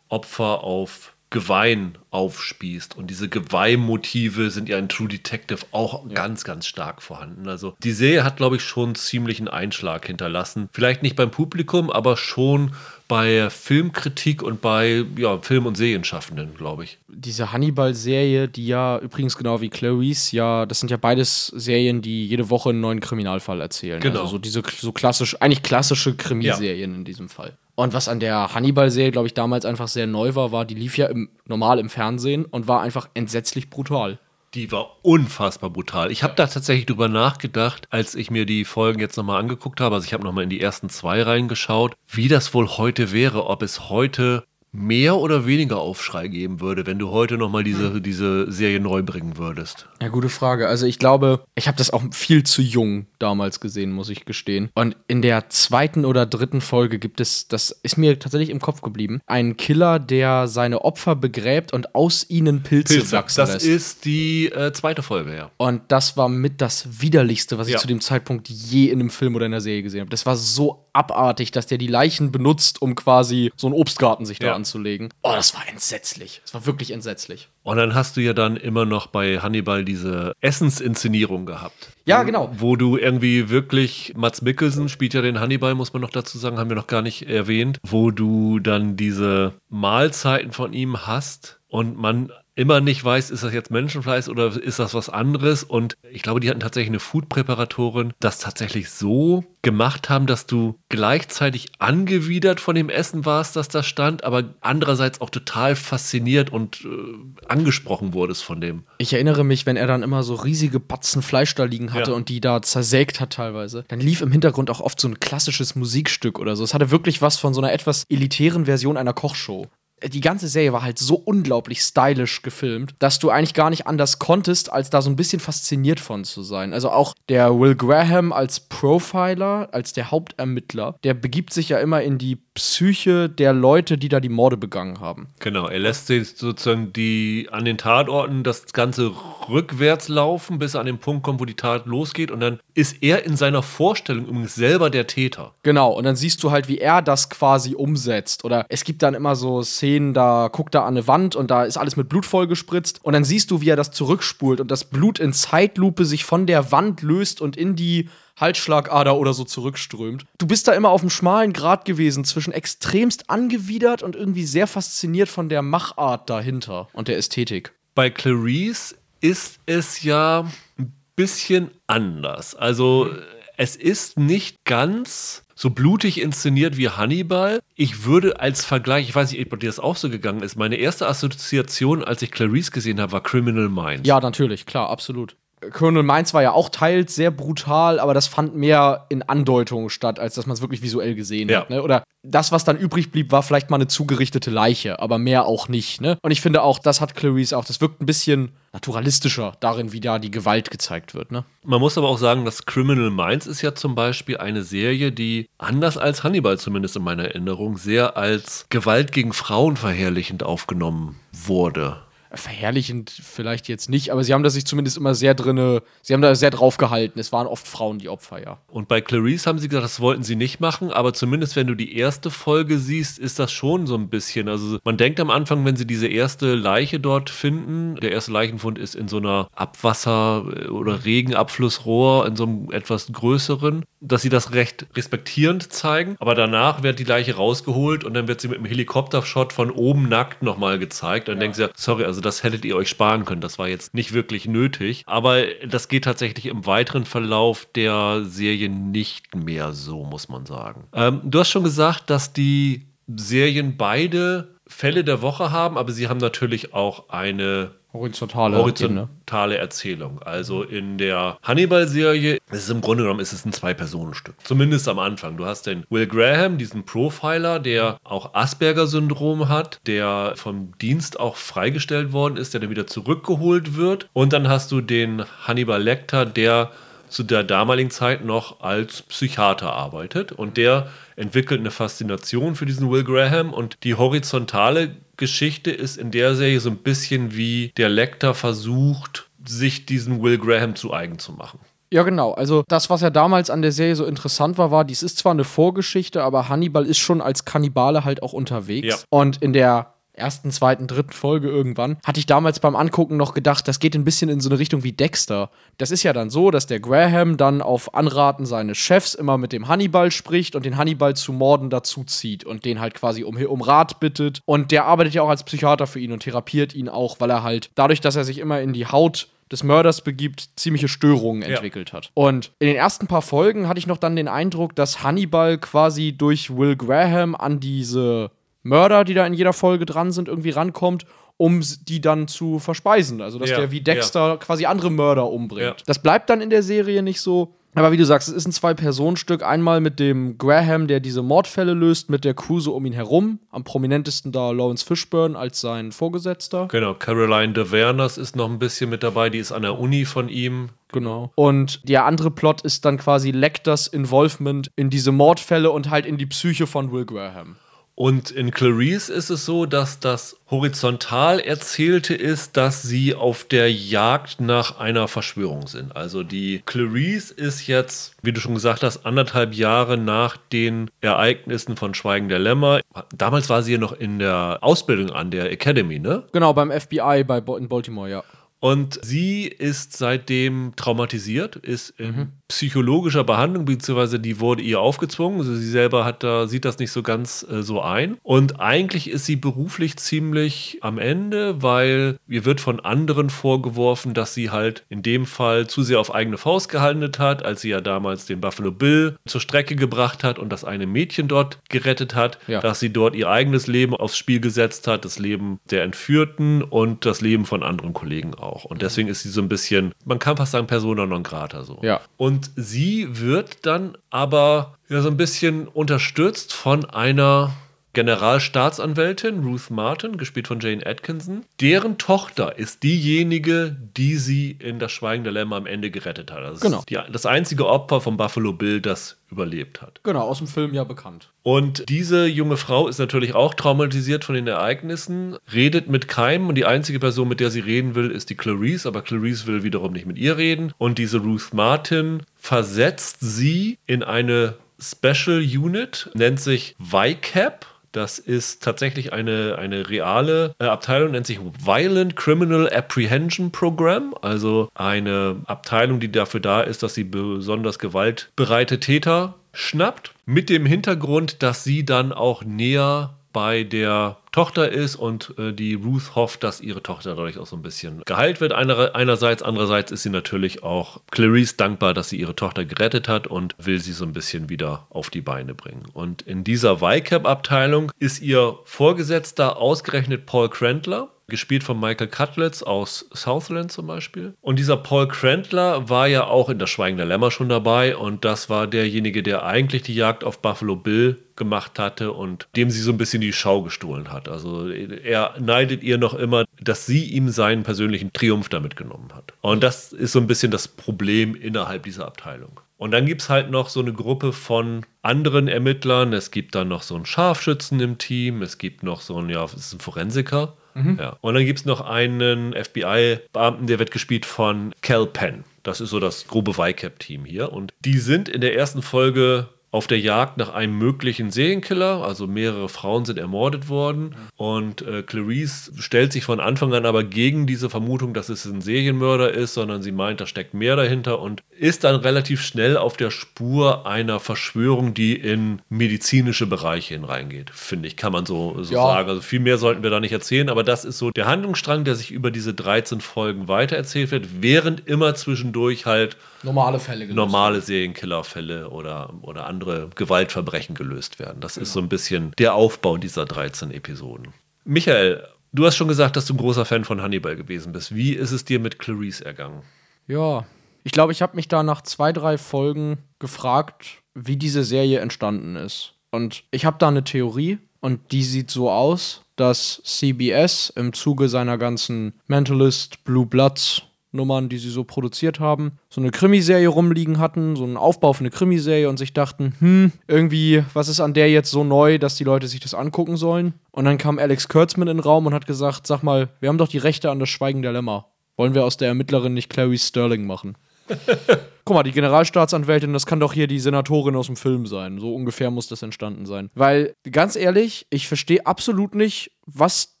[0.09, 2.97] Opfer auf Geweihen aufspießt.
[2.97, 6.13] Und diese Geweihmotive sind ja in True Detective auch ja.
[6.13, 7.47] ganz, ganz stark vorhanden.
[7.47, 10.69] Also die Serie hat, glaube ich, schon ziemlichen Einschlag hinterlassen.
[10.73, 12.73] Vielleicht nicht beim Publikum, aber schon
[13.07, 16.97] bei Filmkritik und bei ja, Film- und Serienschaffenden, glaube ich.
[17.07, 22.25] Diese Hannibal-Serie, die ja übrigens genau wie Clarice, ja, das sind ja beides Serien, die
[22.25, 24.01] jede Woche einen neuen Kriminalfall erzählen.
[24.01, 24.21] Genau.
[24.21, 26.97] Also so diese so klassisch, eigentlich klassische Krimiserien ja.
[26.97, 27.57] in diesem Fall.
[27.81, 30.99] Und was an der Hannibal-Serie, glaube ich, damals einfach sehr neu war, war, die lief
[30.99, 34.19] ja im, normal im Fernsehen und war einfach entsetzlich brutal.
[34.53, 36.11] Die war unfassbar brutal.
[36.11, 39.95] Ich habe da tatsächlich drüber nachgedacht, als ich mir die Folgen jetzt nochmal angeguckt habe.
[39.95, 43.63] Also ich habe nochmal in die ersten zwei reingeschaut, wie das wohl heute wäre, ob
[43.63, 48.03] es heute mehr oder weniger Aufschrei geben würde, wenn du heute nochmal diese, hm.
[48.03, 49.87] diese Serie neu bringen würdest?
[50.01, 50.67] Ja, gute Frage.
[50.67, 54.69] Also ich glaube, ich habe das auch viel zu jung damals gesehen, muss ich gestehen.
[54.73, 58.81] Und in der zweiten oder dritten Folge gibt es, das ist mir tatsächlich im Kopf
[58.81, 63.17] geblieben, einen Killer, der seine Opfer begräbt und aus ihnen Pilze, Pilze.
[63.17, 63.65] wachsen das lässt.
[63.65, 65.51] Das ist die äh, zweite Folge, ja.
[65.57, 67.79] Und das war mit das widerlichste, was ich ja.
[67.79, 70.09] zu dem Zeitpunkt je in einem Film oder in einer Serie gesehen habe.
[70.09, 74.39] Das war so abartig, dass der die Leichen benutzt, um quasi so einen Obstgarten sich
[74.39, 75.09] da anzulegen.
[75.23, 76.41] Oh, das war entsetzlich.
[76.43, 77.49] Das war wirklich entsetzlich.
[77.63, 81.91] Und dann hast du ja dann immer noch bei Hannibal diese Essensinszenierung gehabt.
[82.05, 82.49] Ja, genau.
[82.57, 86.57] Wo du irgendwie wirklich, Mats Mikkelsen spielt ja den Hannibal, muss man noch dazu sagen,
[86.57, 91.97] haben wir noch gar nicht erwähnt, wo du dann diese Mahlzeiten von ihm hast und
[91.97, 95.63] man immer nicht weiß, ist das jetzt Menschenfleisch oder ist das was anderes.
[95.63, 100.75] Und ich glaube, die hatten tatsächlich eine Food-Präparatorin, das tatsächlich so gemacht haben, dass du
[100.89, 106.85] gleichzeitig angewidert von dem Essen warst, das da stand, aber andererseits auch total fasziniert und
[106.85, 108.83] äh, angesprochen wurdest von dem.
[108.99, 112.17] Ich erinnere mich, wenn er dann immer so riesige Batzen Fleisch da liegen hatte ja.
[112.17, 115.75] und die da zersägt hat teilweise, dann lief im Hintergrund auch oft so ein klassisches
[115.75, 116.63] Musikstück oder so.
[116.63, 119.67] Es hatte wirklich was von so einer etwas elitären Version einer Kochshow
[120.03, 124.19] die ganze Serie war halt so unglaublich stylisch gefilmt, dass du eigentlich gar nicht anders
[124.19, 126.73] konntest, als da so ein bisschen fasziniert von zu sein.
[126.73, 132.01] Also auch der Will Graham als Profiler, als der Hauptermittler, der begibt sich ja immer
[132.01, 135.29] in die Psyche der Leute, die da die Morde begangen haben.
[135.39, 139.11] Genau, er lässt sich sozusagen die an den Tatorten das Ganze
[139.47, 142.29] rückwärts laufen, bis er an den Punkt kommt, wo die Tat losgeht.
[142.29, 145.53] Und dann ist er in seiner Vorstellung übrigens selber der Täter.
[145.63, 148.43] Genau, und dann siehst du halt, wie er das quasi umsetzt.
[148.43, 151.63] Oder es gibt dann immer so Szenen, da guckt er an eine Wand und da
[151.63, 153.03] ist alles mit Blut vollgespritzt.
[153.03, 156.45] Und dann siehst du, wie er das zurückspult und das Blut in Zeitlupe sich von
[156.45, 160.25] der Wand löst und in die Halsschlagader oder so zurückströmt.
[160.37, 164.67] Du bist da immer auf einem schmalen Grat gewesen zwischen extremst angewidert und irgendwie sehr
[164.67, 167.73] fasziniert von der Machart dahinter und der Ästhetik.
[167.93, 172.55] Bei Clarice ist es ja ein bisschen anders.
[172.55, 173.09] Also
[173.57, 177.59] es ist nicht ganz so blutig inszeniert wie Hannibal.
[177.75, 180.77] Ich würde als Vergleich, ich weiß nicht, ob dir das auch so gegangen ist, meine
[180.77, 184.07] erste Assoziation, als ich Clarice gesehen habe, war Criminal Minds.
[184.07, 185.35] Ja, natürlich, klar, absolut.
[185.69, 190.19] Colonel Mainz war ja auch teils sehr brutal, aber das fand mehr in Andeutungen statt,
[190.19, 191.61] als dass man es wirklich visuell gesehen ja.
[191.61, 191.69] hat.
[191.69, 191.83] Ne?
[191.83, 195.67] Oder das, was dann übrig blieb, war vielleicht mal eine zugerichtete Leiche, aber mehr auch
[195.67, 196.01] nicht.
[196.01, 196.17] Ne?
[196.21, 199.99] Und ich finde auch, das hat Clarice auch, das wirkt ein bisschen naturalistischer darin, wie
[199.99, 201.31] da die Gewalt gezeigt wird.
[201.31, 201.45] Ne?
[201.63, 205.47] Man muss aber auch sagen, dass Criminal Minds ist ja zum Beispiel eine Serie, die
[205.57, 212.01] anders als Hannibal zumindest in meiner Erinnerung sehr als Gewalt gegen Frauen verherrlichend aufgenommen wurde
[212.33, 216.21] verherrlichend vielleicht jetzt nicht, aber sie haben da sich zumindest immer sehr drinne, sie haben
[216.21, 217.19] da sehr drauf gehalten.
[217.19, 218.57] Es waren oft Frauen die Opfer, ja.
[218.67, 221.75] Und bei Clarice haben sie gesagt, das wollten sie nicht machen, aber zumindest wenn du
[221.75, 224.47] die erste Folge siehst, ist das schon so ein bisschen.
[224.47, 228.77] Also man denkt am Anfang, wenn sie diese erste Leiche dort finden, der erste Leichenfund
[228.77, 234.53] ist in so einer Abwasser- oder Regenabflussrohr, in so einem etwas größeren, dass sie das
[234.53, 238.65] recht respektierend zeigen, aber danach wird die Leiche rausgeholt und dann wird sie mit einem
[238.65, 241.27] Helikoptershot von oben nackt nochmal gezeigt.
[241.27, 241.41] Dann ja.
[241.41, 244.47] denken sie, sorry, also das hättet ihr euch sparen können, das war jetzt nicht wirklich
[244.47, 250.45] nötig, aber das geht tatsächlich im weiteren Verlauf der Serie nicht mehr so, muss man
[250.45, 250.87] sagen.
[250.93, 256.07] Ähm, du hast schon gesagt, dass die Serien beide Fälle der Woche haben, aber sie
[256.07, 260.21] haben natürlich auch eine horizontale, horizontale Erzählung.
[260.23, 264.35] Also in der Hannibal-Serie ist es im Grunde genommen ist es ein Zwei-Personen-Stück.
[264.43, 265.37] Zumindest am Anfang.
[265.37, 271.35] Du hast den Will Graham, diesen Profiler, der auch Asperger-Syndrom hat, der vom Dienst auch
[271.35, 274.09] freigestellt worden ist, der dann wieder zurückgeholt wird.
[274.13, 276.71] Und dann hast du den Hannibal Lecter, der
[277.11, 282.89] zu der damaligen Zeit noch als Psychiater arbeitet und der entwickelt eine Faszination für diesen
[282.89, 287.89] Will Graham und die horizontale Geschichte ist in der Serie so ein bisschen wie der
[287.89, 291.59] Lecter versucht, sich diesen Will Graham zu eigen zu machen.
[291.93, 292.31] Ja, genau.
[292.31, 295.33] Also das, was ja damals an der Serie so interessant war, war, dies ist zwar
[295.33, 298.87] eine Vorgeschichte, aber Hannibal ist schon als Kannibale halt auch unterwegs.
[298.87, 298.95] Ja.
[299.09, 303.67] Und in der ersten, zweiten, dritten Folge irgendwann, hatte ich damals beim Angucken noch gedacht,
[303.67, 305.49] das geht ein bisschen in so eine Richtung wie Dexter.
[305.77, 309.53] Das ist ja dann so, dass der Graham dann auf Anraten seines Chefs immer mit
[309.53, 313.37] dem Hannibal spricht und den Hannibal zu Morden dazu zieht und den halt quasi um,
[313.37, 314.41] um Rat bittet.
[314.45, 317.43] Und der arbeitet ja auch als Psychiater für ihn und therapiert ihn auch, weil er
[317.43, 321.89] halt dadurch, dass er sich immer in die Haut des Mörders begibt, ziemliche Störungen entwickelt
[321.89, 321.97] ja.
[321.97, 322.11] hat.
[322.13, 326.13] Und in den ersten paar Folgen hatte ich noch dann den Eindruck, dass Hannibal quasi
[326.13, 328.31] durch Will Graham an diese
[328.63, 331.05] Mörder, die da in jeder Folge dran sind, irgendwie rankommt,
[331.37, 333.21] um die dann zu verspeisen.
[333.21, 334.37] Also, dass ja, der wie Dexter ja.
[334.37, 335.61] quasi andere Mörder umbringt.
[335.63, 335.75] Ja.
[335.85, 337.55] Das bleibt dann in der Serie nicht so.
[337.73, 339.43] Aber wie du sagst, es ist ein Zwei-Personen-Stück.
[339.43, 343.39] Einmal mit dem Graham, der diese Mordfälle löst, mit der so um ihn herum.
[343.49, 346.67] Am prominentesten da Lawrence Fishburne als sein Vorgesetzter.
[346.67, 349.29] Genau, Caroline de Verners ist noch ein bisschen mit dabei.
[349.29, 350.69] Die ist an der Uni von ihm.
[350.91, 351.31] Genau.
[351.35, 356.17] Und der andere Plot ist dann quasi Lecters Involvement in diese Mordfälle und halt in
[356.17, 357.55] die Psyche von Will Graham.
[358.01, 363.71] Und in Clarice ist es so, dass das horizontal erzählte ist, dass sie auf der
[363.71, 365.95] Jagd nach einer Verschwörung sind.
[365.95, 371.77] Also die Clarice ist jetzt, wie du schon gesagt hast, anderthalb Jahre nach den Ereignissen
[371.77, 372.79] von Schweigen der Lämmer.
[373.15, 376.23] Damals war sie ja noch in der Ausbildung an der Academy, ne?
[376.31, 378.23] Genau, beim FBI bei in Baltimore, ja.
[378.61, 382.31] Und sie ist seitdem traumatisiert, ist in mhm.
[382.51, 385.39] Psychologischer Behandlung, beziehungsweise die wurde ihr aufgezwungen.
[385.39, 388.17] Also sie selber hat da, sieht das nicht so ganz äh, so ein.
[388.23, 394.33] Und eigentlich ist sie beruflich ziemlich am Ende, weil ihr wird von anderen vorgeworfen, dass
[394.33, 397.79] sie halt in dem Fall zu sehr auf eigene Faust gehandelt hat, als sie ja
[397.79, 402.37] damals den Buffalo Bill zur Strecke gebracht hat und das eine Mädchen dort gerettet hat,
[402.47, 402.59] ja.
[402.59, 407.05] dass sie dort ihr eigenes Leben aufs Spiel gesetzt hat, das Leben der Entführten und
[407.05, 408.65] das Leben von anderen Kollegen auch.
[408.65, 411.79] Und deswegen ist sie so ein bisschen, man kann fast sagen, Persona non grata so.
[411.81, 412.01] Ja.
[412.17, 417.53] Und sie wird dann aber ja so ein bisschen unterstützt von einer
[417.93, 421.43] Generalstaatsanwältin Ruth Martin, gespielt von Jane Atkinson.
[421.59, 426.43] Deren Tochter ist diejenige, die sie in das Schweigen der Lämmer am Ende gerettet hat.
[426.43, 426.83] Das genau.
[426.87, 429.99] Die, das einzige Opfer von Buffalo Bill, das überlebt hat.
[430.03, 431.29] Genau, aus dem Film ja bekannt.
[431.43, 436.55] Und diese junge Frau ist natürlich auch traumatisiert von den Ereignissen, redet mit keinem und
[436.55, 439.93] die einzige Person, mit der sie reden will, ist die Clarice, aber Clarice will wiederum
[439.93, 440.73] nicht mit ihr reden.
[440.77, 448.63] Und diese Ruth Martin versetzt sie in eine Special Unit, nennt sich VICAP das ist
[448.63, 455.99] tatsächlich eine, eine reale äh, Abteilung, nennt sich Violent Criminal Apprehension Program, also eine Abteilung,
[455.99, 461.85] die dafür da ist, dass sie besonders gewaltbereite Täter schnappt, mit dem Hintergrund, dass sie
[461.85, 467.15] dann auch näher bei der Tochter ist und äh, die Ruth hofft, dass ihre Tochter
[467.15, 468.53] dadurch auch so ein bisschen geheilt wird.
[468.53, 473.27] Einer, einerseits, andererseits ist sie natürlich auch Clarice dankbar, dass sie ihre Tochter gerettet hat
[473.27, 475.83] und will sie so ein bisschen wieder auf die Beine bringen.
[475.93, 483.09] Und in dieser YCAP-Abteilung ist ihr Vorgesetzter ausgerechnet Paul Krentler gespielt von Michael Cutlitz aus
[483.11, 484.35] Southland zum Beispiel.
[484.41, 488.23] Und dieser Paul Krentler war ja auch in Das Schweigen der Lämmer schon dabei und
[488.23, 492.81] das war derjenige, der eigentlich die Jagd auf Buffalo Bill gemacht hatte und dem sie
[492.81, 494.29] so ein bisschen die Schau gestohlen hat.
[494.29, 499.33] Also er neidet ihr noch immer, dass sie ihm seinen persönlichen Triumph damit genommen hat.
[499.41, 502.59] Und das ist so ein bisschen das Problem innerhalb dieser Abteilung.
[502.77, 506.13] Und dann gibt es halt noch so eine Gruppe von anderen Ermittlern.
[506.13, 508.41] Es gibt dann noch so einen Scharfschützen im Team.
[508.41, 510.57] Es gibt noch so einen, ja, es ist ein Forensiker.
[510.73, 510.97] Mhm.
[510.99, 511.17] Ja.
[511.21, 515.43] Und dann gibt es noch einen FBI-Beamten, der wird gespielt von Cal Penn.
[515.63, 517.51] Das ist so das grobe YCAP-Team hier.
[517.51, 522.03] Und die sind in der ersten Folge auf der Jagd nach einem möglichen Serienkiller.
[522.03, 524.15] Also mehrere Frauen sind ermordet worden.
[524.35, 528.59] Und äh, Clarice stellt sich von Anfang an aber gegen diese Vermutung, dass es ein
[528.59, 532.97] Serienmörder ist, sondern sie meint, da steckt mehr dahinter und ist dann relativ schnell auf
[532.97, 537.49] der Spur einer Verschwörung, die in medizinische Bereiche hineingeht.
[537.51, 538.81] Finde ich, kann man so, so ja.
[538.81, 539.09] sagen.
[539.09, 541.95] Also viel mehr sollten wir da nicht erzählen, aber das ist so der Handlungsstrang, der
[541.95, 547.61] sich über diese 13 Folgen weitererzählt wird, während immer zwischendurch halt normale Fälle gelöst normale
[547.61, 551.41] Serienkillerfälle oder, oder andere Gewaltverbrechen gelöst werden.
[551.41, 551.63] Das genau.
[551.63, 554.33] ist so ein bisschen der Aufbau dieser 13 Episoden.
[554.63, 557.95] Michael, du hast schon gesagt, dass du ein großer Fan von Hannibal gewesen bist.
[557.95, 559.63] Wie ist es dir mit Clarice ergangen?
[560.07, 560.45] Ja,
[560.83, 565.55] ich glaube, ich habe mich da nach zwei, drei Folgen gefragt, wie diese Serie entstanden
[565.55, 565.93] ist.
[566.11, 571.29] Und ich habe da eine Theorie und die sieht so aus, dass CBS im Zuge
[571.29, 577.19] seiner ganzen Mentalist, Blue Bloods Nummern, die sie so produziert haben, so eine Krimiserie rumliegen
[577.19, 581.13] hatten, so einen Aufbau für eine Krimiserie und sich dachten, hm, irgendwie, was ist an
[581.13, 583.53] der jetzt so neu, dass die Leute sich das angucken sollen?
[583.71, 586.57] Und dann kam Alex Kurtzman in den Raum und hat gesagt, sag mal, wir haben
[586.57, 588.07] doch die Rechte an das Schweigen der Lämmer.
[588.37, 590.57] Wollen wir aus der Ermittlerin nicht Clarice Sterling machen?
[591.65, 594.99] Guck mal, die Generalstaatsanwältin, das kann doch hier die Senatorin aus dem Film sein.
[594.99, 596.49] So ungefähr muss das entstanden sein.
[596.55, 600.00] Weil, ganz ehrlich, ich verstehe absolut nicht, was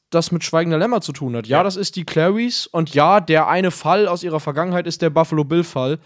[0.11, 1.47] das mit Schweigender Lämmer zu tun hat.
[1.47, 5.01] Ja, ja, das ist die Clarice und ja, der eine Fall aus ihrer Vergangenheit ist
[5.01, 5.99] der Buffalo Bill-Fall.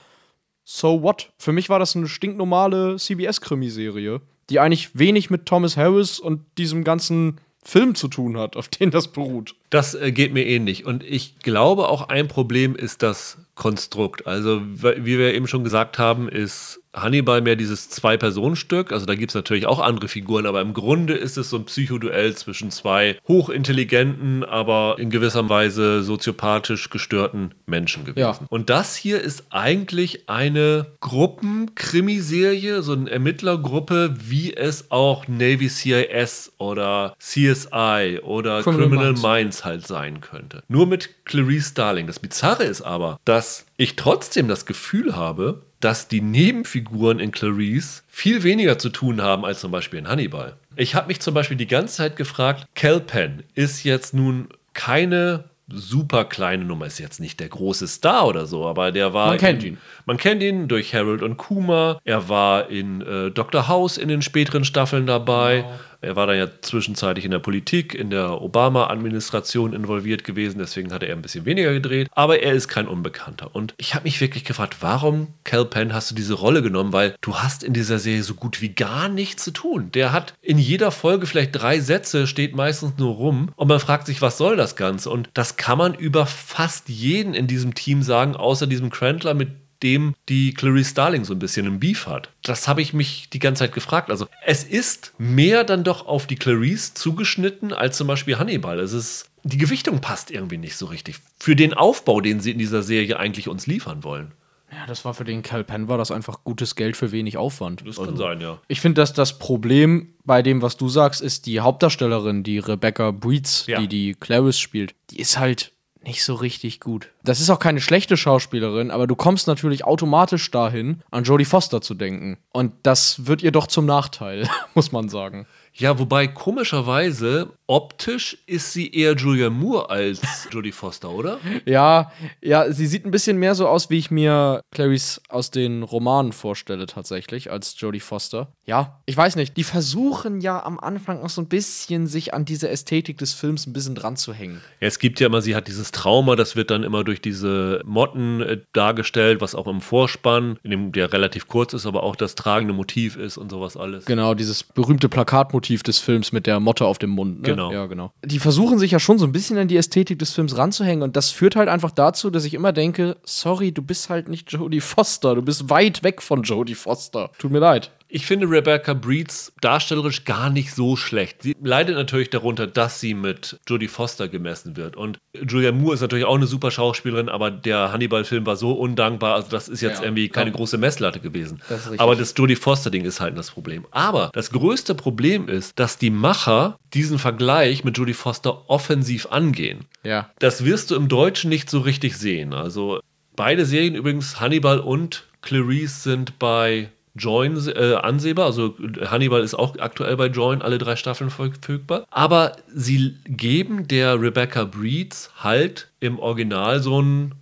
[0.63, 1.31] So what?
[1.37, 6.83] Für mich war das eine stinknormale CBS-Krimiserie, die eigentlich wenig mit Thomas Harris und diesem
[6.83, 9.55] ganzen Film zu tun hat, auf den das beruht.
[9.71, 10.85] Das äh, geht mir ähnlich.
[10.85, 14.27] Und ich glaube, auch ein Problem ist das Konstrukt.
[14.27, 18.91] Also, wie wir eben schon gesagt haben, ist Hannibal mehr dieses Zwei-Personen-Stück.
[18.91, 21.65] Also da gibt es natürlich auch andere Figuren, aber im Grunde ist es so ein
[21.65, 28.19] Psychoduell zwischen zwei hochintelligenten, aber in gewisser Weise soziopathisch gestörten Menschen gewesen.
[28.19, 28.39] Ja.
[28.49, 36.53] Und das hier ist eigentlich eine Gruppenkrimiserie, so eine Ermittlergruppe, wie es auch Navy CIS
[36.57, 39.21] oder CSI oder Criminal, Criminal Minds.
[39.21, 40.63] Minds halt sein könnte.
[40.67, 42.07] Nur mit Clarice Starling.
[42.07, 48.01] Das Bizarre ist aber, dass ich trotzdem das Gefühl habe, dass die Nebenfiguren in Clarice
[48.07, 50.55] viel weniger zu tun haben als zum Beispiel in Hannibal.
[50.75, 56.25] Ich habe mich zum Beispiel die ganze Zeit gefragt, Kelpen ist jetzt nun keine super
[56.25, 59.27] kleine Nummer, ist jetzt nicht der große Star oder so, aber der war.
[59.27, 59.77] Man kennt in, ihn.
[60.07, 61.99] Man kennt ihn durch Harold und Kuma.
[62.03, 63.67] Er war in äh, Dr.
[63.67, 65.65] House in den späteren Staffeln dabei.
[65.65, 65.79] Wow.
[66.01, 71.03] Er war dann ja zwischenzeitlich in der Politik, in der Obama-Administration involviert gewesen, deswegen hat
[71.03, 72.07] er ein bisschen weniger gedreht.
[72.11, 73.55] Aber er ist kein Unbekannter.
[73.55, 76.93] Und ich habe mich wirklich gefragt, warum, Cal Penn, hast du diese Rolle genommen?
[76.93, 79.91] Weil du hast in dieser Serie so gut wie gar nichts zu tun.
[79.93, 84.05] Der hat in jeder Folge vielleicht drei Sätze, steht meistens nur rum und man fragt
[84.07, 85.09] sich, was soll das Ganze?
[85.09, 89.64] Und das kann man über fast jeden in diesem Team sagen, außer diesem Crandler, mit
[89.85, 92.29] dem die Clarice Starling so ein bisschen im Beef hat.
[92.43, 94.09] Das habe ich mich die ganze Zeit gefragt.
[94.09, 98.79] Also es ist mehr dann doch auf die Clarice zugeschnitten als zum Beispiel Hannibal.
[98.79, 102.57] Es ist die Gewichtung passt irgendwie nicht so richtig für den Aufbau, den sie in
[102.57, 104.31] dieser Serie eigentlich uns liefern wollen.
[104.71, 107.83] Ja, das war für den Cal Penn war das einfach gutes Geld für wenig Aufwand.
[107.85, 108.59] Das kann also, sein, ja.
[108.67, 113.11] Ich finde, dass das Problem bei dem, was du sagst, ist die Hauptdarstellerin, die Rebecca
[113.11, 113.79] Breeds, ja.
[113.79, 114.95] die die Clarice spielt.
[115.11, 115.71] Die ist halt
[116.05, 117.09] nicht so richtig gut.
[117.23, 121.81] Das ist auch keine schlechte Schauspielerin, aber du kommst natürlich automatisch dahin, an Jodie Foster
[121.81, 122.37] zu denken.
[122.53, 125.47] Und das wird ihr doch zum Nachteil, muss man sagen.
[125.73, 131.39] Ja, wobei komischerweise optisch ist sie eher Julia Moore als Jodie Foster, oder?
[131.65, 135.83] ja, ja, sie sieht ein bisschen mehr so aus, wie ich mir Clarice aus den
[135.83, 138.53] Romanen vorstelle, tatsächlich, als Jodie Foster.
[138.67, 139.57] Ja, ich weiß nicht.
[139.57, 143.67] Die versuchen ja am Anfang auch so ein bisschen, sich an diese Ästhetik des Films
[143.67, 144.61] ein bisschen dran zu hängen.
[144.79, 147.81] Ja, es gibt ja immer, sie hat dieses Trauma, das wird dann immer durch diese
[147.85, 152.15] Motten äh, dargestellt, was auch im Vorspann, in dem der relativ kurz ist, aber auch
[152.15, 154.05] das tragende Motiv ist und sowas alles.
[154.05, 157.41] Genau, dieses berühmte Plakatmotiv des Films mit der Motte auf dem Mund.
[157.41, 157.49] Ne?
[157.49, 157.71] Genau.
[157.71, 158.11] Ja, genau.
[158.23, 161.15] Die versuchen sich ja schon so ein bisschen an die Ästhetik des Films ranzuhängen und
[161.15, 164.81] das führt halt einfach dazu, dass ich immer denke, sorry, du bist halt nicht Jodie
[164.81, 167.29] Foster, du bist weit weg von Jodie Foster.
[167.37, 167.91] Tut mir leid.
[168.15, 171.43] Ich finde Rebecca Breeds darstellerisch gar nicht so schlecht.
[171.43, 174.95] Sie leidet natürlich darunter, dass sie mit Jodie Foster gemessen wird.
[174.95, 179.35] Und Julia Moore ist natürlich auch eine super Schauspielerin, aber der Hannibal-Film war so undankbar.
[179.35, 180.55] Also, das ist jetzt ja, irgendwie keine ja.
[180.55, 181.61] große Messlatte gewesen.
[181.67, 183.85] Das aber das Jodie Foster-Ding ist halt das Problem.
[183.91, 189.87] Aber das größte Problem ist, dass die Macher diesen Vergleich mit Jodie Foster offensiv angehen.
[190.05, 190.29] Ja.
[190.39, 192.53] Das wirst du im Deutschen nicht so richtig sehen.
[192.53, 193.01] Also,
[193.35, 198.45] beide Serien übrigens, Hannibal und Clarice, sind bei Join äh, ansehbar.
[198.45, 198.75] Also
[199.05, 202.05] Hannibal ist auch aktuell bei Join, alle drei Staffeln verfügbar.
[202.09, 207.35] Aber sie geben der Rebecca Breeds halt im Original so einen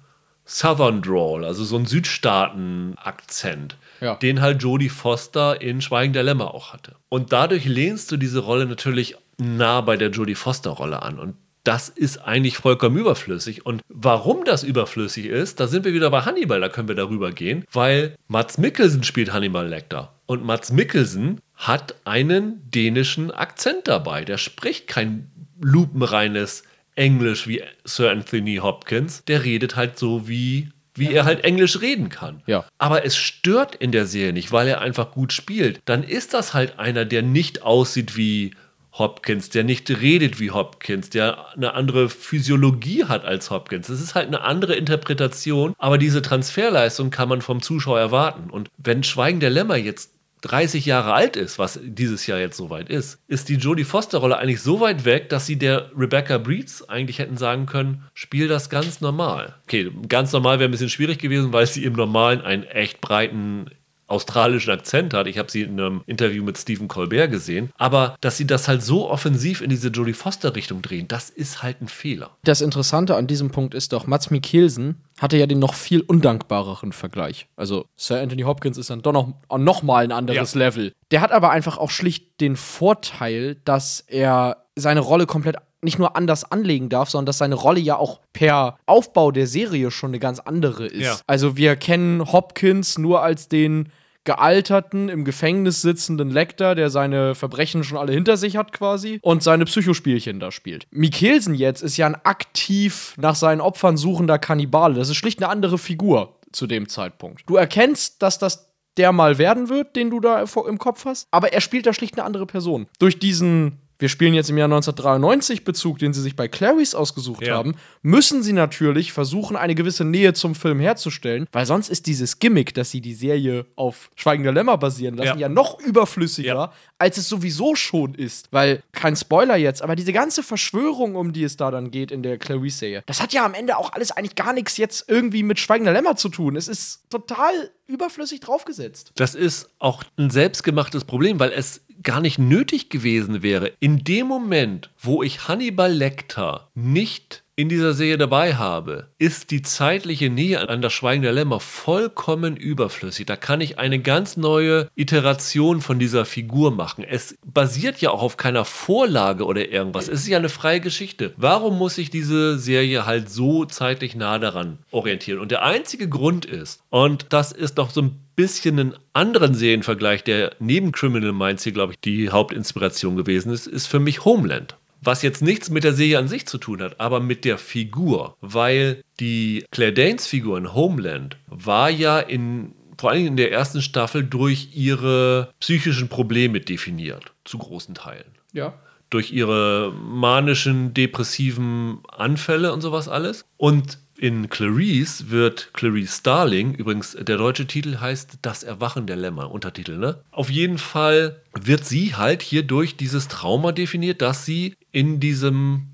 [0.46, 3.78] Southern Drawl, also so einen Südstaaten-Akzent.
[4.02, 4.16] Ja.
[4.16, 6.96] Den halt Jodie Foster in Schweigen der Lämmer auch hatte.
[7.10, 11.20] Und dadurch lehnst du diese Rolle natürlich nah bei der Jodie Foster-Rolle an.
[11.20, 13.66] Und das ist eigentlich vollkommen überflüssig.
[13.66, 17.32] Und warum das überflüssig ist, da sind wir wieder bei Hannibal, da können wir darüber
[17.32, 20.14] gehen, weil Mats Mikkelsen spielt Hannibal Lecter.
[20.26, 24.26] Und Mats Mikkelsen hat einen dänischen Akzent dabei.
[24.26, 26.64] Der spricht kein lupenreines
[26.96, 29.24] Englisch wie Sir Anthony Hopkins.
[29.26, 31.22] Der redet halt so wie wie ja.
[31.22, 32.44] er halt Englisch reden kann.
[32.46, 32.66] Ja.
[32.78, 35.80] Aber es stört in der Serie nicht, weil er einfach gut spielt.
[35.86, 38.52] Dann ist das halt einer, der nicht aussieht wie
[38.94, 43.90] Hopkins, der nicht redet wie Hopkins, der eine andere Physiologie hat als Hopkins.
[43.90, 48.50] Es ist halt eine andere Interpretation, aber diese Transferleistung kann man vom Zuschauer erwarten.
[48.52, 50.12] Und wenn Schweigen der Lämmer jetzt
[50.44, 54.62] 30 Jahre alt ist, was dieses Jahr jetzt soweit ist, ist die Jodie Foster-Rolle eigentlich
[54.62, 59.00] so weit weg, dass sie der Rebecca Breeds eigentlich hätten sagen können, spiel das ganz
[59.00, 59.56] normal.
[59.64, 63.70] Okay, ganz normal wäre ein bisschen schwierig gewesen, weil sie im Normalen einen echt breiten
[64.08, 65.28] australischen Akzent hat.
[65.28, 67.72] Ich habe sie in einem Interview mit Stephen Colbert gesehen.
[67.78, 71.82] Aber dass sie das halt so offensiv in diese Jodie Foster-Richtung drehen, das ist halt
[71.82, 72.38] ein Fehler.
[72.44, 76.92] Das Interessante an diesem Punkt ist doch, Mats Mikkelsen hatte ja den noch viel undankbareren
[76.92, 77.48] Vergleich.
[77.56, 80.60] Also Sir Anthony Hopkins ist dann doch noch, noch mal ein anderes ja.
[80.60, 80.94] Level.
[81.12, 86.16] Der hat aber einfach auch schlicht den Vorteil, dass er seine Rolle komplett nicht nur
[86.16, 90.20] anders anlegen darf, sondern dass seine Rolle ja auch per Aufbau der Serie schon eine
[90.20, 91.06] ganz andere ist.
[91.06, 91.18] Ja.
[91.28, 93.90] Also wir kennen Hopkins nur als den
[94.26, 99.44] gealterten, im Gefängnis sitzenden Lecter, der seine Verbrechen schon alle hinter sich hat quasi und
[99.44, 100.88] seine Psychospielchen da spielt.
[100.92, 104.96] Mikkelsen jetzt ist ja ein aktiv nach seinen Opfern suchender Kannibale.
[104.96, 107.44] Das ist schlicht eine andere Figur zu dem Zeitpunkt.
[107.48, 111.52] Du erkennst, dass das der mal werden wird, den du da im Kopf hast, aber
[111.52, 112.88] er spielt da schlicht eine andere Person.
[113.00, 117.48] Durch diesen wir spielen jetzt im Jahr 1993 Bezug, den sie sich bei Clarice ausgesucht
[117.48, 117.56] ja.
[117.56, 122.40] haben, müssen sie natürlich versuchen, eine gewisse Nähe zum Film herzustellen, weil sonst ist dieses
[122.40, 126.74] Gimmick, dass sie die Serie auf Schweigender Lämmer basieren lassen, ja, ja noch überflüssiger, ja.
[126.98, 128.50] als es sowieso schon ist.
[128.52, 132.24] Weil, kein Spoiler jetzt, aber diese ganze Verschwörung, um die es da dann geht in
[132.24, 135.62] der Clarice-Serie, das hat ja am Ende auch alles eigentlich gar nichts jetzt irgendwie mit
[135.62, 136.58] Schweigender Lämmer zu tun.
[136.58, 139.12] Es ist total überflüssig draufgesetzt.
[139.16, 143.72] Das ist auch ein selbstgemachtes Problem, weil es gar nicht nötig gewesen wäre.
[143.80, 149.62] In dem Moment, wo ich Hannibal Lecter nicht in dieser Serie dabei habe, ist die
[149.62, 153.28] zeitliche Nähe an das Schweigen der Lämmer vollkommen überflüssig.
[153.28, 157.04] Da kann ich eine ganz neue Iteration von dieser Figur machen.
[157.04, 160.08] Es basiert ja auch auf keiner Vorlage oder irgendwas.
[160.08, 161.34] Es ist ja eine freie Geschichte.
[161.38, 165.40] Warum muss ich diese Serie halt so zeitlich nah daran orientieren?
[165.40, 170.24] Und der einzige Grund ist, und das ist doch so ein bisschen einen anderen Serienvergleich,
[170.24, 174.76] der neben Criminal Minds hier, glaube ich, die Hauptinspiration gewesen ist, ist für mich Homeland.
[175.06, 178.38] Was jetzt nichts mit der Serie an sich zu tun hat, aber mit der Figur.
[178.40, 183.82] Weil die Claire Danes Figur in Homeland war ja in vor allem in der ersten
[183.82, 188.32] Staffel durch ihre psychischen Probleme definiert, zu großen Teilen.
[188.54, 188.76] Ja.
[189.10, 193.46] Durch ihre manischen, depressiven Anfälle und sowas alles.
[193.58, 199.52] Und in Clarice wird Clarice Starling, übrigens der deutsche Titel heißt Das Erwachen der Lämmer,
[199.52, 200.24] Untertitel, ne?
[200.32, 205.90] Auf jeden Fall wird sie halt hier durch dieses Trauma definiert, das sie in diesem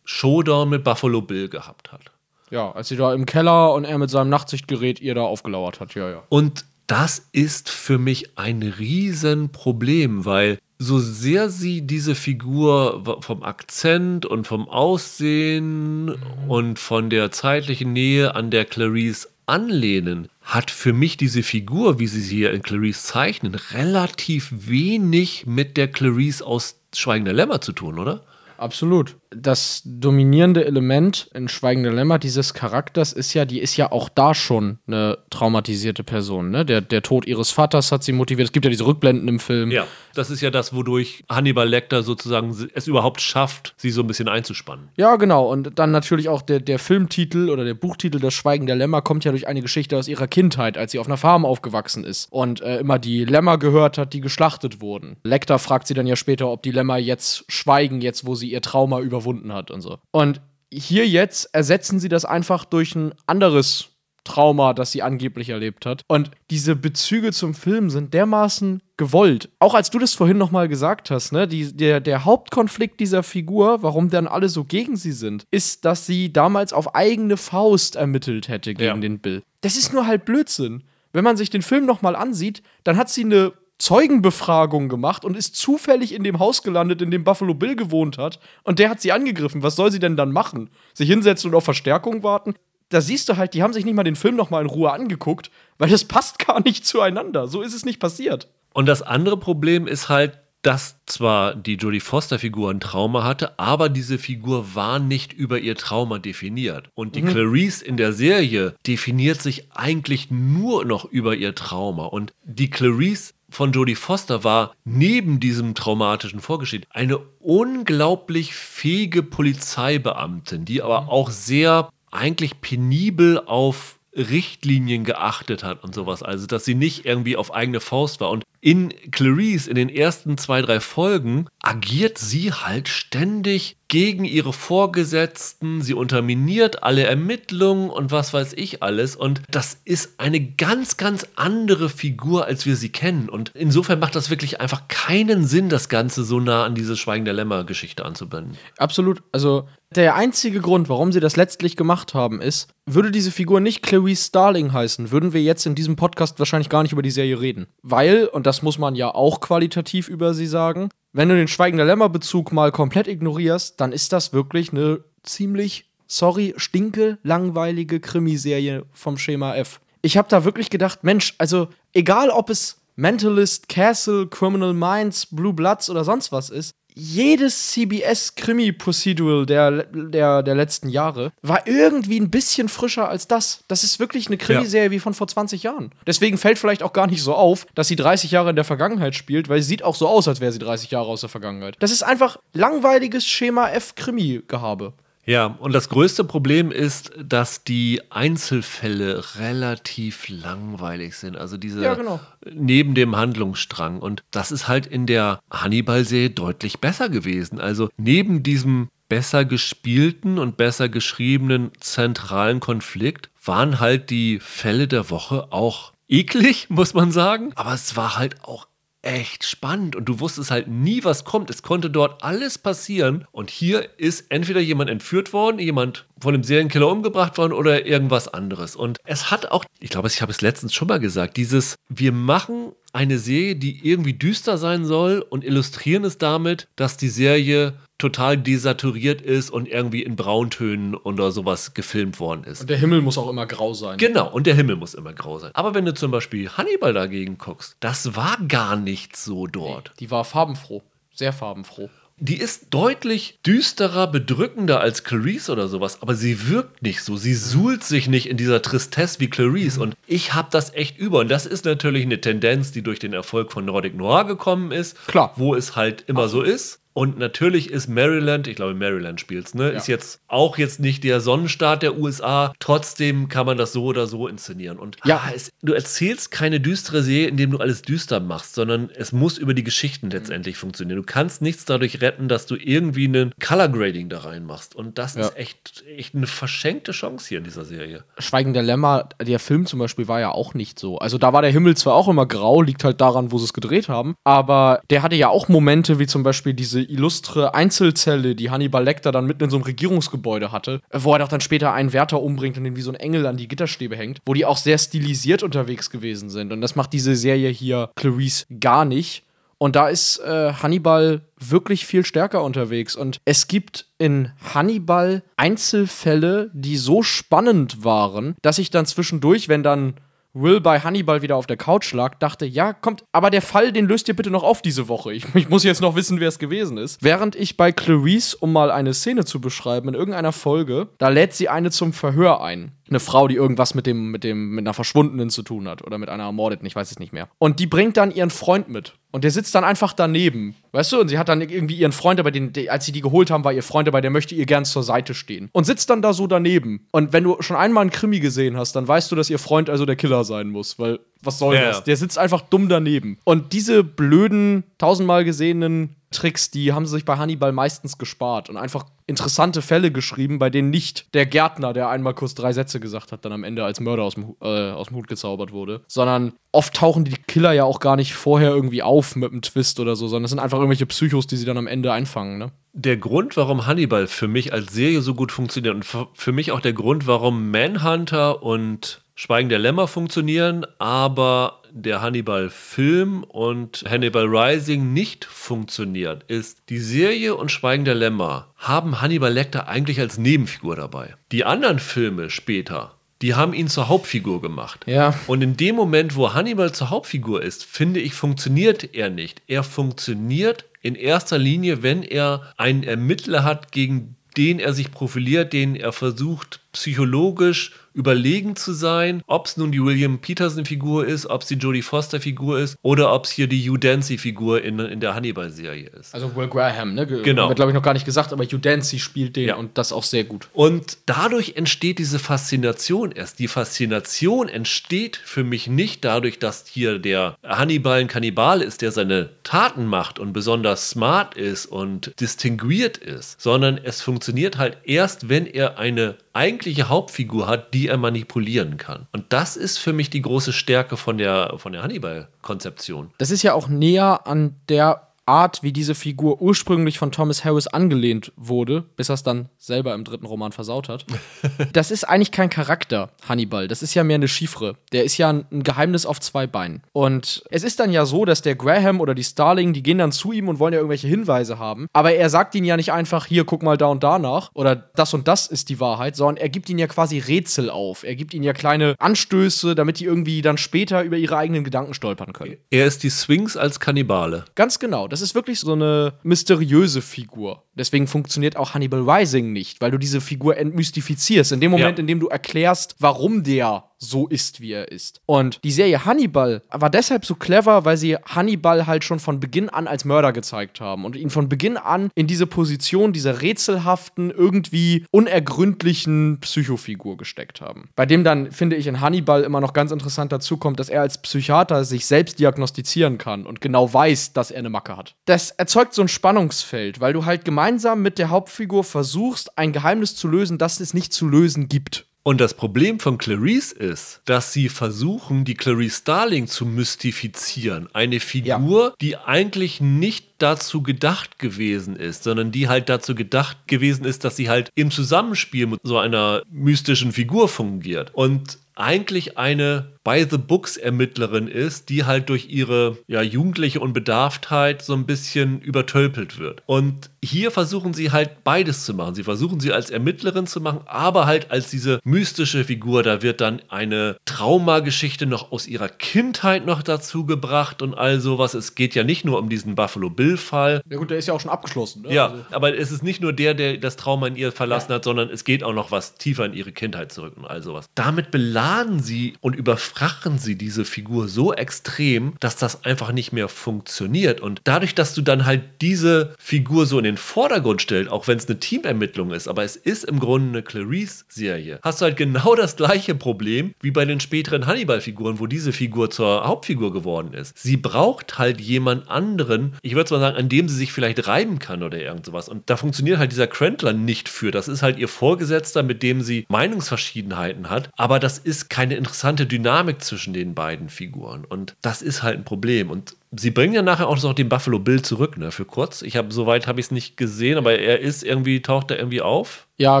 [0.04, 2.10] Showdown mit Buffalo Bill gehabt hat.
[2.50, 5.94] Ja, als sie da im Keller und er mit seinem Nachtsichtgerät ihr da aufgelauert hat,
[5.94, 6.24] ja, ja.
[6.28, 14.26] Und das ist für mich ein Riesenproblem, weil so sehr sie diese Figur vom Akzent
[14.26, 16.16] und vom Aussehen mhm.
[16.48, 22.06] und von der zeitlichen Nähe an der Clarice anlehnen, hat für mich diese Figur, wie
[22.06, 27.72] sie sie hier in Clarice zeichnen, relativ wenig mit der Clarice aus Schweigender Lämmer zu
[27.72, 28.24] tun, oder?
[28.58, 29.16] Absolut.
[29.30, 34.34] Das dominierende Element in Schweigender Lämmer dieses Charakters ist ja, die ist ja auch da
[34.34, 36.50] schon eine traumatisierte Person.
[36.50, 36.64] Ne?
[36.64, 38.48] Der, der Tod ihres Vaters hat sie motiviert.
[38.48, 39.70] Es gibt ja diese Rückblenden im Film.
[39.70, 44.06] Ja, das ist ja das, wodurch Hannibal Lecter sozusagen es überhaupt schafft, sie so ein
[44.06, 44.88] bisschen einzuspannen.
[44.96, 45.50] Ja, genau.
[45.50, 49.24] Und dann natürlich auch der, der Filmtitel oder der Buchtitel Das Schweigen der Lämmer kommt
[49.24, 52.60] ja durch eine Geschichte aus ihrer Kindheit, als sie auf einer Farm aufgewachsen ist und
[52.60, 55.16] äh, immer die Lämmer gehört hat, die geschlachtet wurden.
[55.24, 58.62] Lecter fragt sie dann ja später, ob die Lämmer jetzt schweigen, jetzt wo sie ihr
[58.62, 59.98] Trauma überwunden hat und so.
[60.10, 60.40] Und
[60.72, 63.96] hier jetzt ersetzen sie das einfach durch ein anderes
[64.26, 66.02] Trauma, das sie angeblich erlebt hat.
[66.08, 69.48] Und diese Bezüge zum Film sind dermaßen gewollt.
[69.60, 73.82] Auch als du das vorhin nochmal gesagt hast, ne, die, der, der Hauptkonflikt dieser Figur,
[73.82, 78.48] warum dann alle so gegen sie sind, ist, dass sie damals auf eigene Faust ermittelt
[78.48, 78.96] hätte gegen ja.
[78.96, 79.42] den Bill.
[79.60, 80.82] Das ist nur halt Blödsinn.
[81.12, 85.56] Wenn man sich den Film nochmal ansieht, dann hat sie eine Zeugenbefragung gemacht und ist
[85.56, 88.40] zufällig in dem Haus gelandet, in dem Buffalo Bill gewohnt hat.
[88.62, 89.62] Und der hat sie angegriffen.
[89.62, 90.70] Was soll sie denn dann machen?
[90.94, 92.54] Sich hinsetzen und auf Verstärkung warten?
[92.88, 94.92] Da siehst du halt, die haben sich nicht mal den Film noch mal in Ruhe
[94.92, 97.48] angeguckt, weil das passt gar nicht zueinander.
[97.48, 98.48] So ist es nicht passiert.
[98.72, 103.88] Und das andere Problem ist halt, dass zwar die Jodie Foster-Figur ein Trauma hatte, aber
[103.88, 106.90] diese Figur war nicht über ihr Trauma definiert.
[106.94, 107.28] Und die mhm.
[107.28, 112.06] Clarice in der Serie definiert sich eigentlich nur noch über ihr Trauma.
[112.06, 120.66] Und die Clarice von Jodie Foster war neben diesem traumatischen Vorgeschichte eine unglaublich fähige Polizeibeamtin,
[120.66, 121.08] die aber mhm.
[121.08, 126.22] auch sehr eigentlich penibel auf Richtlinien geachtet hat und sowas.
[126.22, 128.28] Also, dass sie nicht irgendwie auf eigene Faust war.
[128.28, 134.52] Und in Clarice, in den ersten zwei, drei Folgen, agiert sie halt ständig gegen ihre
[134.52, 135.82] Vorgesetzten.
[135.82, 139.14] Sie unterminiert alle Ermittlungen und was weiß ich alles.
[139.14, 143.28] Und das ist eine ganz, ganz andere Figur, als wir sie kennen.
[143.28, 147.24] Und insofern macht das wirklich einfach keinen Sinn, das Ganze so nah an diese Schweigen
[147.24, 148.56] der Lämmer-Geschichte anzubinden.
[148.78, 149.22] Absolut.
[149.30, 153.82] Also, der einzige Grund, warum sie das letztlich gemacht haben, ist, würde diese Figur nicht
[153.82, 157.40] Clarice Starling heißen, würden wir jetzt in diesem Podcast wahrscheinlich gar nicht über die Serie
[157.40, 157.66] reden.
[157.82, 161.84] Weil, und das muss man ja auch qualitativ über sie sagen, wenn du den Schweigender
[161.84, 169.16] Lämmer-Bezug mal komplett ignorierst, dann ist das wirklich eine ziemlich, sorry, stinke, langweilige Krimiserie vom
[169.16, 169.80] Schema F.
[170.02, 175.52] Ich habe da wirklich gedacht, Mensch, also egal ob es Mentalist, Castle, Criminal Minds, Blue
[175.52, 182.30] Bloods oder sonst was ist, jedes CBS-Krimi-Procedural der, der, der letzten Jahre war irgendwie ein
[182.30, 183.64] bisschen frischer als das.
[183.68, 184.90] Das ist wirklich eine Krimiserie ja.
[184.90, 185.92] wie von vor 20 Jahren.
[186.06, 189.14] Deswegen fällt vielleicht auch gar nicht so auf, dass sie 30 Jahre in der Vergangenheit
[189.14, 191.76] spielt, weil sie sieht auch so aus, als wäre sie 30 Jahre aus der Vergangenheit.
[191.80, 194.94] Das ist einfach langweiliges Schema F-Krimi-Gehabe.
[195.26, 201.36] Ja, und das größte Problem ist, dass die Einzelfälle relativ langweilig sind.
[201.36, 202.20] Also diese ja, genau.
[202.50, 203.98] neben dem Handlungsstrang.
[203.98, 207.60] Und das ist halt in der Hannibal-Serie deutlich besser gewesen.
[207.60, 215.10] Also neben diesem besser gespielten und besser geschriebenen zentralen Konflikt waren halt die Fälle der
[215.10, 217.52] Woche auch eklig, muss man sagen.
[217.56, 218.68] Aber es war halt auch
[219.06, 221.48] echt spannend und du wusstest halt nie, was kommt.
[221.48, 226.42] Es konnte dort alles passieren und hier ist entweder jemand entführt worden, jemand von einem
[226.42, 228.74] Serienkiller umgebracht worden oder irgendwas anderes.
[228.74, 232.12] Und es hat auch, ich glaube, ich habe es letztens schon mal gesagt, dieses, wir
[232.12, 237.74] machen eine Serie, die irgendwie düster sein soll und illustrieren es damit, dass die Serie
[237.98, 242.62] total desaturiert ist und irgendwie in Brauntönen oder sowas gefilmt worden ist.
[242.62, 243.98] Und der Himmel muss auch immer grau sein.
[243.98, 245.50] Genau, und der Himmel muss immer grau sein.
[245.54, 249.92] Aber wenn du zum Beispiel Hannibal dagegen guckst, das war gar nicht so dort.
[250.00, 250.82] Die war farbenfroh,
[251.14, 251.88] sehr farbenfroh.
[252.18, 257.18] Die ist deutlich düsterer, bedrückender als Clarice oder sowas, aber sie wirkt nicht so.
[257.18, 259.78] Sie suhlt sich nicht in dieser Tristesse wie Clarice.
[259.78, 261.18] Und ich habe das echt über.
[261.18, 264.96] Und das ist natürlich eine Tendenz, die durch den Erfolg von Nordic Noir gekommen ist.
[265.06, 265.34] Klar.
[265.36, 266.80] Wo es halt immer so ist.
[266.96, 269.76] Und natürlich ist Maryland, ich glaube Maryland spielt's, ne, ja.
[269.76, 272.54] ist jetzt auch jetzt nicht der Sonnenstaat der USA.
[272.58, 274.78] Trotzdem kann man das so oder so inszenieren.
[274.78, 278.88] Und ja, ah, es, du erzählst keine düstere Serie, indem du alles düster machst, sondern
[278.96, 280.60] es muss über die Geschichten letztendlich mhm.
[280.60, 280.96] funktionieren.
[280.96, 284.74] Du kannst nichts dadurch retten, dass du irgendwie einen Color Grading da reinmachst.
[284.74, 285.26] Und das ja.
[285.26, 288.04] ist echt, echt eine verschenkte Chance hier in dieser Serie.
[288.16, 290.96] Schweigen der Lämmer, der Film zum Beispiel war ja auch nicht so.
[290.96, 293.52] Also da war der Himmel zwar auch immer grau, liegt halt daran, wo sie es
[293.52, 298.50] gedreht haben, aber der hatte ja auch Momente wie zum Beispiel diese illustre Einzelzelle, die
[298.50, 301.92] Hannibal Lecter dann mitten in so einem Regierungsgebäude hatte, wo er doch dann später einen
[301.92, 304.56] Wärter umbringt und den wie so ein Engel an die Gitterstäbe hängt, wo die auch
[304.56, 306.52] sehr stilisiert unterwegs gewesen sind.
[306.52, 309.24] Und das macht diese Serie hier Clarice gar nicht.
[309.58, 312.94] Und da ist äh, Hannibal wirklich viel stärker unterwegs.
[312.94, 319.62] Und es gibt in Hannibal Einzelfälle, die so spannend waren, dass ich dann zwischendurch, wenn
[319.62, 319.94] dann
[320.38, 323.86] Will bei Hannibal wieder auf der Couch lag, dachte, ja, kommt, aber der Fall, den
[323.86, 325.14] löst ihr bitte noch auf diese Woche.
[325.14, 327.02] Ich, ich muss jetzt noch wissen, wer es gewesen ist.
[327.02, 331.32] Während ich bei Clarice, um mal eine Szene zu beschreiben, in irgendeiner Folge, da lädt
[331.32, 334.74] sie eine zum Verhör ein eine Frau, die irgendwas mit dem, mit dem, mit einer
[334.74, 337.28] Verschwundenen zu tun hat oder mit einer Ermordeten, ich weiß es nicht mehr.
[337.38, 338.94] Und die bringt dann ihren Freund mit.
[339.12, 340.56] Und der sitzt dann einfach daneben.
[340.72, 341.00] Weißt du?
[341.00, 343.52] Und sie hat dann irgendwie ihren Freund dabei, den, als sie die geholt haben, war
[343.52, 345.48] ihr Freund dabei, der möchte ihr gern zur Seite stehen.
[345.52, 346.86] Und sitzt dann da so daneben.
[346.90, 349.70] Und wenn du schon einmal einen Krimi gesehen hast, dann weißt du, dass ihr Freund
[349.70, 350.78] also der Killer sein muss.
[350.78, 351.68] Weil, was soll ja.
[351.68, 351.84] das?
[351.84, 353.18] Der sitzt einfach dumm daneben.
[353.24, 358.56] Und diese blöden, tausendmal gesehenen Tricks, die haben sie sich bei Hannibal meistens gespart und
[358.56, 363.12] einfach interessante Fälle geschrieben, bei denen nicht der Gärtner, der einmal kurz drei Sätze gesagt
[363.12, 366.32] hat, dann am Ende als Mörder aus dem, äh, aus dem Hut gezaubert wurde, sondern
[366.52, 369.96] oft tauchen die Killer ja auch gar nicht vorher irgendwie auf mit einem Twist oder
[369.96, 372.52] so, sondern es sind einfach irgendwelche Psychos, die sie dann am Ende einfangen, ne?
[372.72, 376.60] Der Grund, warum Hannibal für mich als Serie so gut funktioniert und für mich auch
[376.60, 384.92] der Grund, warum Manhunter und Schweigen der Lämmer funktionieren, aber der Hannibal-Film und Hannibal Rising
[384.92, 390.76] nicht funktioniert, ist, die Serie und Schweigen der Lämmer haben Hannibal Lecter eigentlich als Nebenfigur
[390.76, 391.14] dabei.
[391.32, 392.92] Die anderen Filme später,
[393.22, 394.84] die haben ihn zur Hauptfigur gemacht.
[394.86, 395.14] Ja.
[395.26, 399.40] Und in dem Moment, wo Hannibal zur Hauptfigur ist, finde ich, funktioniert er nicht.
[399.46, 405.54] Er funktioniert in erster Linie, wenn er einen Ermittler hat, gegen den er sich profiliert,
[405.54, 411.42] den er versucht psychologisch überlegen zu sein, ob es nun die William Peterson-Figur ist, ob
[411.42, 415.14] es die Jodie Foster-Figur ist oder ob es hier die Hugh Dancy-Figur in, in der
[415.14, 416.14] Hannibal-Serie ist.
[416.14, 417.06] Also Will Graham, ne?
[417.06, 417.48] Genau.
[417.48, 419.56] Wird, glaube ich, noch gar nicht gesagt, aber Hugh Dancy spielt den ja.
[419.56, 420.48] und das auch sehr gut.
[420.52, 423.38] Und dadurch entsteht diese Faszination erst.
[423.38, 428.92] Die Faszination entsteht für mich nicht dadurch, dass hier der Hannibal ein Kannibal ist, der
[428.92, 435.30] seine Taten macht und besonders smart ist und distinguiert ist, sondern es funktioniert halt erst,
[435.30, 439.06] wenn er eine eigentliche Hauptfigur hat, die er manipulieren kann.
[439.12, 443.10] Und das ist für mich die große Stärke von der, von der Hannibal-Konzeption.
[443.18, 447.66] Das ist ja auch näher an der Art, wie diese Figur ursprünglich von Thomas Harris
[447.66, 451.04] angelehnt wurde, bis er es dann selber im dritten Roman versaut hat.
[451.72, 453.68] das ist eigentlich kein Charakter, Hannibal.
[453.68, 454.76] Das ist ja mehr eine Chiffre.
[454.92, 456.82] Der ist ja ein Geheimnis auf zwei Beinen.
[456.92, 460.12] Und es ist dann ja so, dass der Graham oder die Starling, die gehen dann
[460.12, 461.88] zu ihm und wollen ja irgendwelche Hinweise haben.
[461.92, 464.76] Aber er sagt ihnen ja nicht einfach, hier, guck mal da und da nach oder
[464.76, 468.04] das und das ist die Wahrheit, sondern er gibt ihnen ja quasi Rätsel auf.
[468.04, 471.94] Er gibt ihnen ja kleine Anstöße, damit die irgendwie dann später über ihre eigenen Gedanken
[471.94, 472.56] stolpern können.
[472.70, 474.44] Er ist die Sphinx als Kannibale.
[474.54, 477.62] Ganz genau Das ist wirklich so eine mysteriöse Figur.
[477.74, 481.52] Deswegen funktioniert auch Hannibal Rising nicht, weil du diese Figur entmystifizierst.
[481.52, 482.00] In dem Moment, ja.
[482.00, 485.20] in dem du erklärst, warum der so ist, wie er ist.
[485.26, 489.68] Und die Serie Hannibal war deshalb so clever, weil sie Hannibal halt schon von Beginn
[489.68, 494.30] an als Mörder gezeigt haben und ihn von Beginn an in diese Position dieser rätselhaften,
[494.30, 497.88] irgendwie unergründlichen Psychofigur gesteckt haben.
[497.96, 501.00] Bei dem dann, finde ich, in Hannibal immer noch ganz interessant dazu kommt, dass er
[501.00, 505.05] als Psychiater sich selbst diagnostizieren kann und genau weiß, dass er eine Macke hat.
[505.24, 510.16] Das erzeugt so ein Spannungsfeld, weil du halt gemeinsam mit der Hauptfigur versuchst, ein Geheimnis
[510.16, 512.06] zu lösen, das es nicht zu lösen gibt.
[512.26, 517.88] Und das Problem von Clarice ist, dass sie versuchen, die Clarice Starling zu mystifizieren.
[517.92, 518.94] Eine Figur, ja.
[519.00, 524.34] die eigentlich nicht dazu gedacht gewesen ist, sondern die halt dazu gedacht gewesen ist, dass
[524.34, 528.12] sie halt im Zusammenspiel mit so einer mystischen Figur fungiert.
[528.12, 535.60] Und eigentlich eine By-the-Books-Ermittlerin ist, die halt durch ihre ja, jugendliche Unbedarftheit so ein bisschen
[535.60, 536.62] übertölpelt wird.
[536.66, 539.16] Und hier versuchen sie halt beides zu machen.
[539.16, 543.02] Sie versuchen sie als Ermittlerin zu machen, aber halt als diese mystische Figur.
[543.02, 548.54] Da wird dann eine Traumageschichte noch aus ihrer Kindheit noch dazu gebracht und all sowas.
[548.54, 550.82] Es geht ja nicht nur um diesen Buffalo Bill-Fall.
[550.88, 552.02] Ja gut, der ist ja auch schon abgeschlossen.
[552.02, 552.14] Ne?
[552.14, 552.44] Ja, also.
[552.52, 554.96] aber es ist nicht nur der, der das Trauma in ihr verlassen ja.
[554.96, 557.86] hat, sondern es geht auch noch was tiefer in ihre Kindheit zurück und all sowas.
[557.96, 558.30] Damit
[558.66, 564.40] beladen sie und überfrachen sie diese Figur so extrem, dass das einfach nicht mehr funktioniert.
[564.40, 568.38] Und dadurch, dass du dann halt diese Figur so in den Vordergrund stellst, auch wenn
[568.38, 572.56] es eine Teamermittlung ist, aber es ist im Grunde eine Clarice-Serie, hast du halt genau
[572.56, 577.56] das gleiche Problem wie bei den späteren Hannibal-Figuren, wo diese Figur zur Hauptfigur geworden ist.
[577.56, 581.60] Sie braucht halt jemand anderen, ich würde mal sagen, an dem sie sich vielleicht reiben
[581.60, 582.48] kann oder irgend sowas.
[582.48, 584.50] Und da funktioniert halt dieser Crentler nicht für.
[584.50, 589.46] Das ist halt ihr Vorgesetzter, mit dem sie Meinungsverschiedenheiten hat, aber das ist keine interessante
[589.46, 591.44] Dynamik Dynamik zwischen den beiden Figuren.
[591.44, 592.90] Und das ist halt ein Problem.
[592.90, 596.02] Und sie bringen ja nachher auch noch den Buffalo Bill zurück, ne, für kurz.
[596.02, 599.22] Ich habe, soweit habe ich es nicht gesehen, aber er ist irgendwie, taucht er irgendwie
[599.22, 599.66] auf.
[599.78, 600.00] Ja,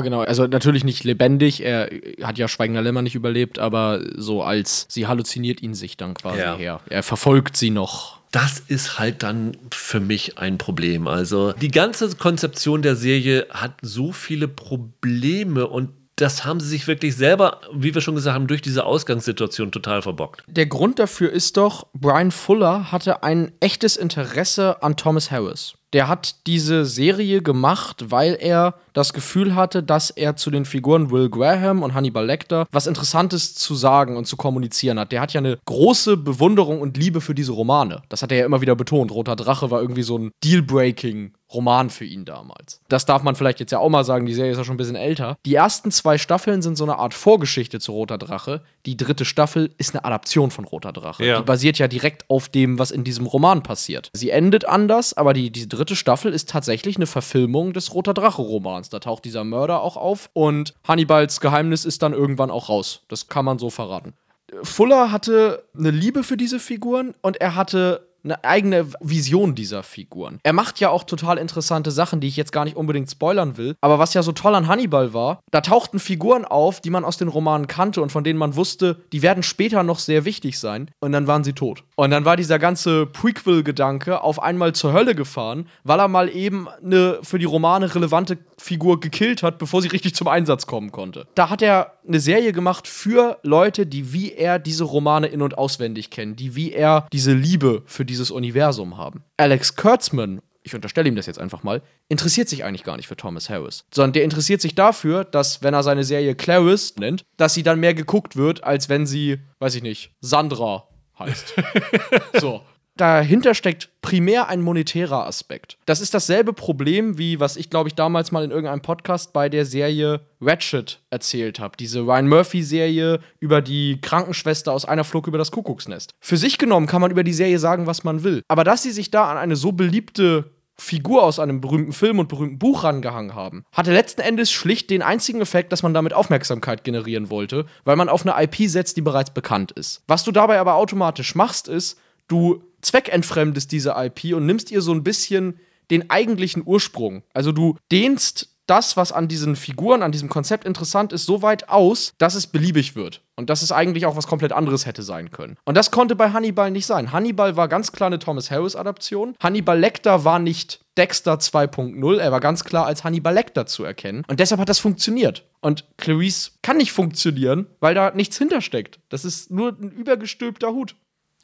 [0.00, 0.20] genau.
[0.20, 1.64] Also natürlich nicht lebendig.
[1.64, 1.90] Er
[2.22, 6.40] hat ja Schweigender Lämmer nicht überlebt, aber so als sie halluziniert ihn sich dann quasi
[6.40, 6.56] ja.
[6.56, 6.80] her.
[6.88, 11.08] Er verfolgt sie noch das ist halt dann für mich ein Problem.
[11.08, 16.88] Also die ganze Konzeption der Serie hat so viele Probleme und das haben sie sich
[16.88, 20.42] wirklich selber, wie wir schon gesagt haben, durch diese Ausgangssituation total verbockt.
[20.48, 25.74] Der Grund dafür ist doch, Brian Fuller hatte ein echtes Interesse an Thomas Harris.
[25.92, 31.10] Der hat diese Serie gemacht, weil er das Gefühl hatte, dass er zu den Figuren
[31.10, 35.12] Will Graham und Hannibal Lecter was Interessantes zu sagen und zu kommunizieren hat.
[35.12, 38.02] Der hat ja eine große Bewunderung und Liebe für diese Romane.
[38.08, 39.12] Das hat er ja immer wieder betont.
[39.12, 42.80] Roter Drache war irgendwie so ein Deal-Breaking Roman für ihn damals.
[42.88, 44.78] Das darf man vielleicht jetzt ja auch mal sagen, die Serie ist ja schon ein
[44.78, 45.36] bisschen älter.
[45.46, 48.62] Die ersten zwei Staffeln sind so eine Art Vorgeschichte zu Roter Drache.
[48.84, 51.24] Die dritte Staffel ist eine Adaption von Roter Drache.
[51.24, 51.38] Ja.
[51.38, 54.10] Die basiert ja direkt auf dem, was in diesem Roman passiert.
[54.12, 58.88] Sie endet anders, aber die, die dritte Staffel ist tatsächlich eine Verfilmung des Roter Drache-Romans.
[58.88, 63.02] Da taucht dieser Mörder auch auf und Hannibals Geheimnis ist dann irgendwann auch raus.
[63.08, 64.14] Das kann man so verraten.
[64.62, 70.38] Fuller hatte eine Liebe für diese Figuren und er hatte eine eigene Vision dieser Figuren.
[70.42, 73.76] Er macht ja auch total interessante Sachen, die ich jetzt gar nicht unbedingt spoilern will.
[73.80, 77.16] Aber was ja so toll an Hannibal war, da tauchten Figuren auf, die man aus
[77.16, 80.90] den Romanen kannte und von denen man wusste, die werden später noch sehr wichtig sein.
[81.00, 81.84] Und dann waren sie tot.
[81.94, 86.68] Und dann war dieser ganze Prequel-Gedanke auf einmal zur Hölle gefahren, weil er mal eben
[86.84, 91.26] eine für die Romane relevante Figur gekillt hat, bevor sie richtig zum Einsatz kommen konnte.
[91.34, 95.58] Da hat er eine Serie gemacht für Leute, die wie er diese Romane in- und
[95.58, 99.24] auswendig kennen, die wie er diese Liebe für dieses Universum haben.
[99.36, 103.16] Alex Kurtzman ich unterstelle ihm das jetzt einfach mal, interessiert sich eigentlich gar nicht für
[103.16, 103.84] Thomas Harris.
[103.94, 107.78] Sondern der interessiert sich dafür, dass, wenn er seine Serie Clarice nennt, dass sie dann
[107.78, 110.88] mehr geguckt wird, als wenn sie, weiß ich nicht, Sandra
[111.20, 111.54] heißt.
[112.40, 112.62] so
[112.96, 115.78] dahinter steckt primär ein monetärer Aspekt.
[115.86, 119.48] Das ist dasselbe Problem, wie was ich, glaube ich, damals mal in irgendeinem Podcast bei
[119.48, 121.76] der Serie Ratchet erzählt habe.
[121.76, 126.12] Diese Ryan Murphy-Serie über die Krankenschwester aus einer Flug über das Kuckucksnest.
[126.20, 128.42] Für sich genommen kann man über die Serie sagen, was man will.
[128.48, 132.28] Aber dass sie sich da an eine so beliebte Figur aus einem berühmten Film und
[132.28, 136.84] berühmten Buch rangehangen haben, hatte letzten Endes schlicht den einzigen Effekt, dass man damit Aufmerksamkeit
[136.84, 140.02] generieren wollte, weil man auf eine IP setzt, die bereits bekannt ist.
[140.06, 144.92] Was du dabei aber automatisch machst, ist, du zweckentfremdest diese IP und nimmst ihr so
[144.92, 145.58] ein bisschen
[145.90, 147.22] den eigentlichen Ursprung.
[147.32, 151.68] Also du dehnst das, was an diesen Figuren, an diesem Konzept interessant ist, so weit
[151.68, 153.22] aus, dass es beliebig wird.
[153.36, 155.56] Und dass es eigentlich auch was komplett anderes hätte sein können.
[155.64, 157.12] Und das konnte bei Hannibal nicht sein.
[157.12, 159.34] Hannibal war ganz klar eine Thomas Harris-Adaption.
[159.40, 164.24] Hannibal Lecter war nicht Dexter 2.0, er war ganz klar als Hannibal Lecter zu erkennen.
[164.26, 165.44] Und deshalb hat das funktioniert.
[165.60, 168.98] Und Clarice kann nicht funktionieren, weil da nichts hintersteckt.
[169.10, 170.96] Das ist nur ein übergestülpter Hut.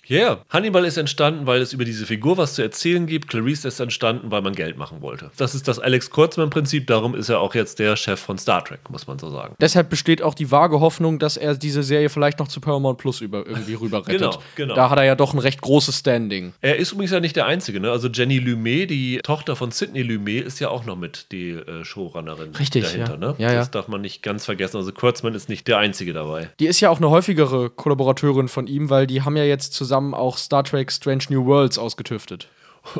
[0.06, 0.44] Ja, yeah.
[0.50, 3.28] Hannibal ist entstanden, weil es über diese Figur was zu erzählen gibt.
[3.28, 5.30] Clarice ist entstanden, weil man Geld machen wollte.
[5.36, 6.88] Das ist das Alex Kurzmann-Prinzip.
[6.88, 9.54] Darum ist er auch jetzt der Chef von Star Trek, muss man so sagen.
[9.60, 13.20] Deshalb besteht auch die vage Hoffnung, dass er diese Serie vielleicht noch zu Paramount Plus
[13.20, 14.18] über, irgendwie rüber rettet.
[14.18, 14.74] genau, genau.
[14.74, 16.52] Da hat er ja doch ein recht großes Standing.
[16.60, 17.78] Er ist übrigens ja nicht der Einzige.
[17.78, 17.90] Ne?
[17.90, 21.84] Also Jenny Lumet, die Tochter von Sidney Lumet, ist ja auch noch mit die äh,
[21.84, 23.12] Showrunnerin Richtig, dahinter.
[23.12, 23.18] Ja.
[23.18, 23.34] Ne?
[23.38, 24.78] Ja, das darf man nicht ganz vergessen.
[24.78, 26.50] Also Kurzmann ist nicht der Einzige dabei.
[26.58, 29.91] Die ist ja auch eine häufigere Kollaborateurin von ihm, weil die haben ja jetzt zusammen
[30.14, 32.48] auch Star Trek Strange New Worlds ausgetüftet.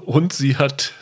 [0.04, 0.92] Und sie hat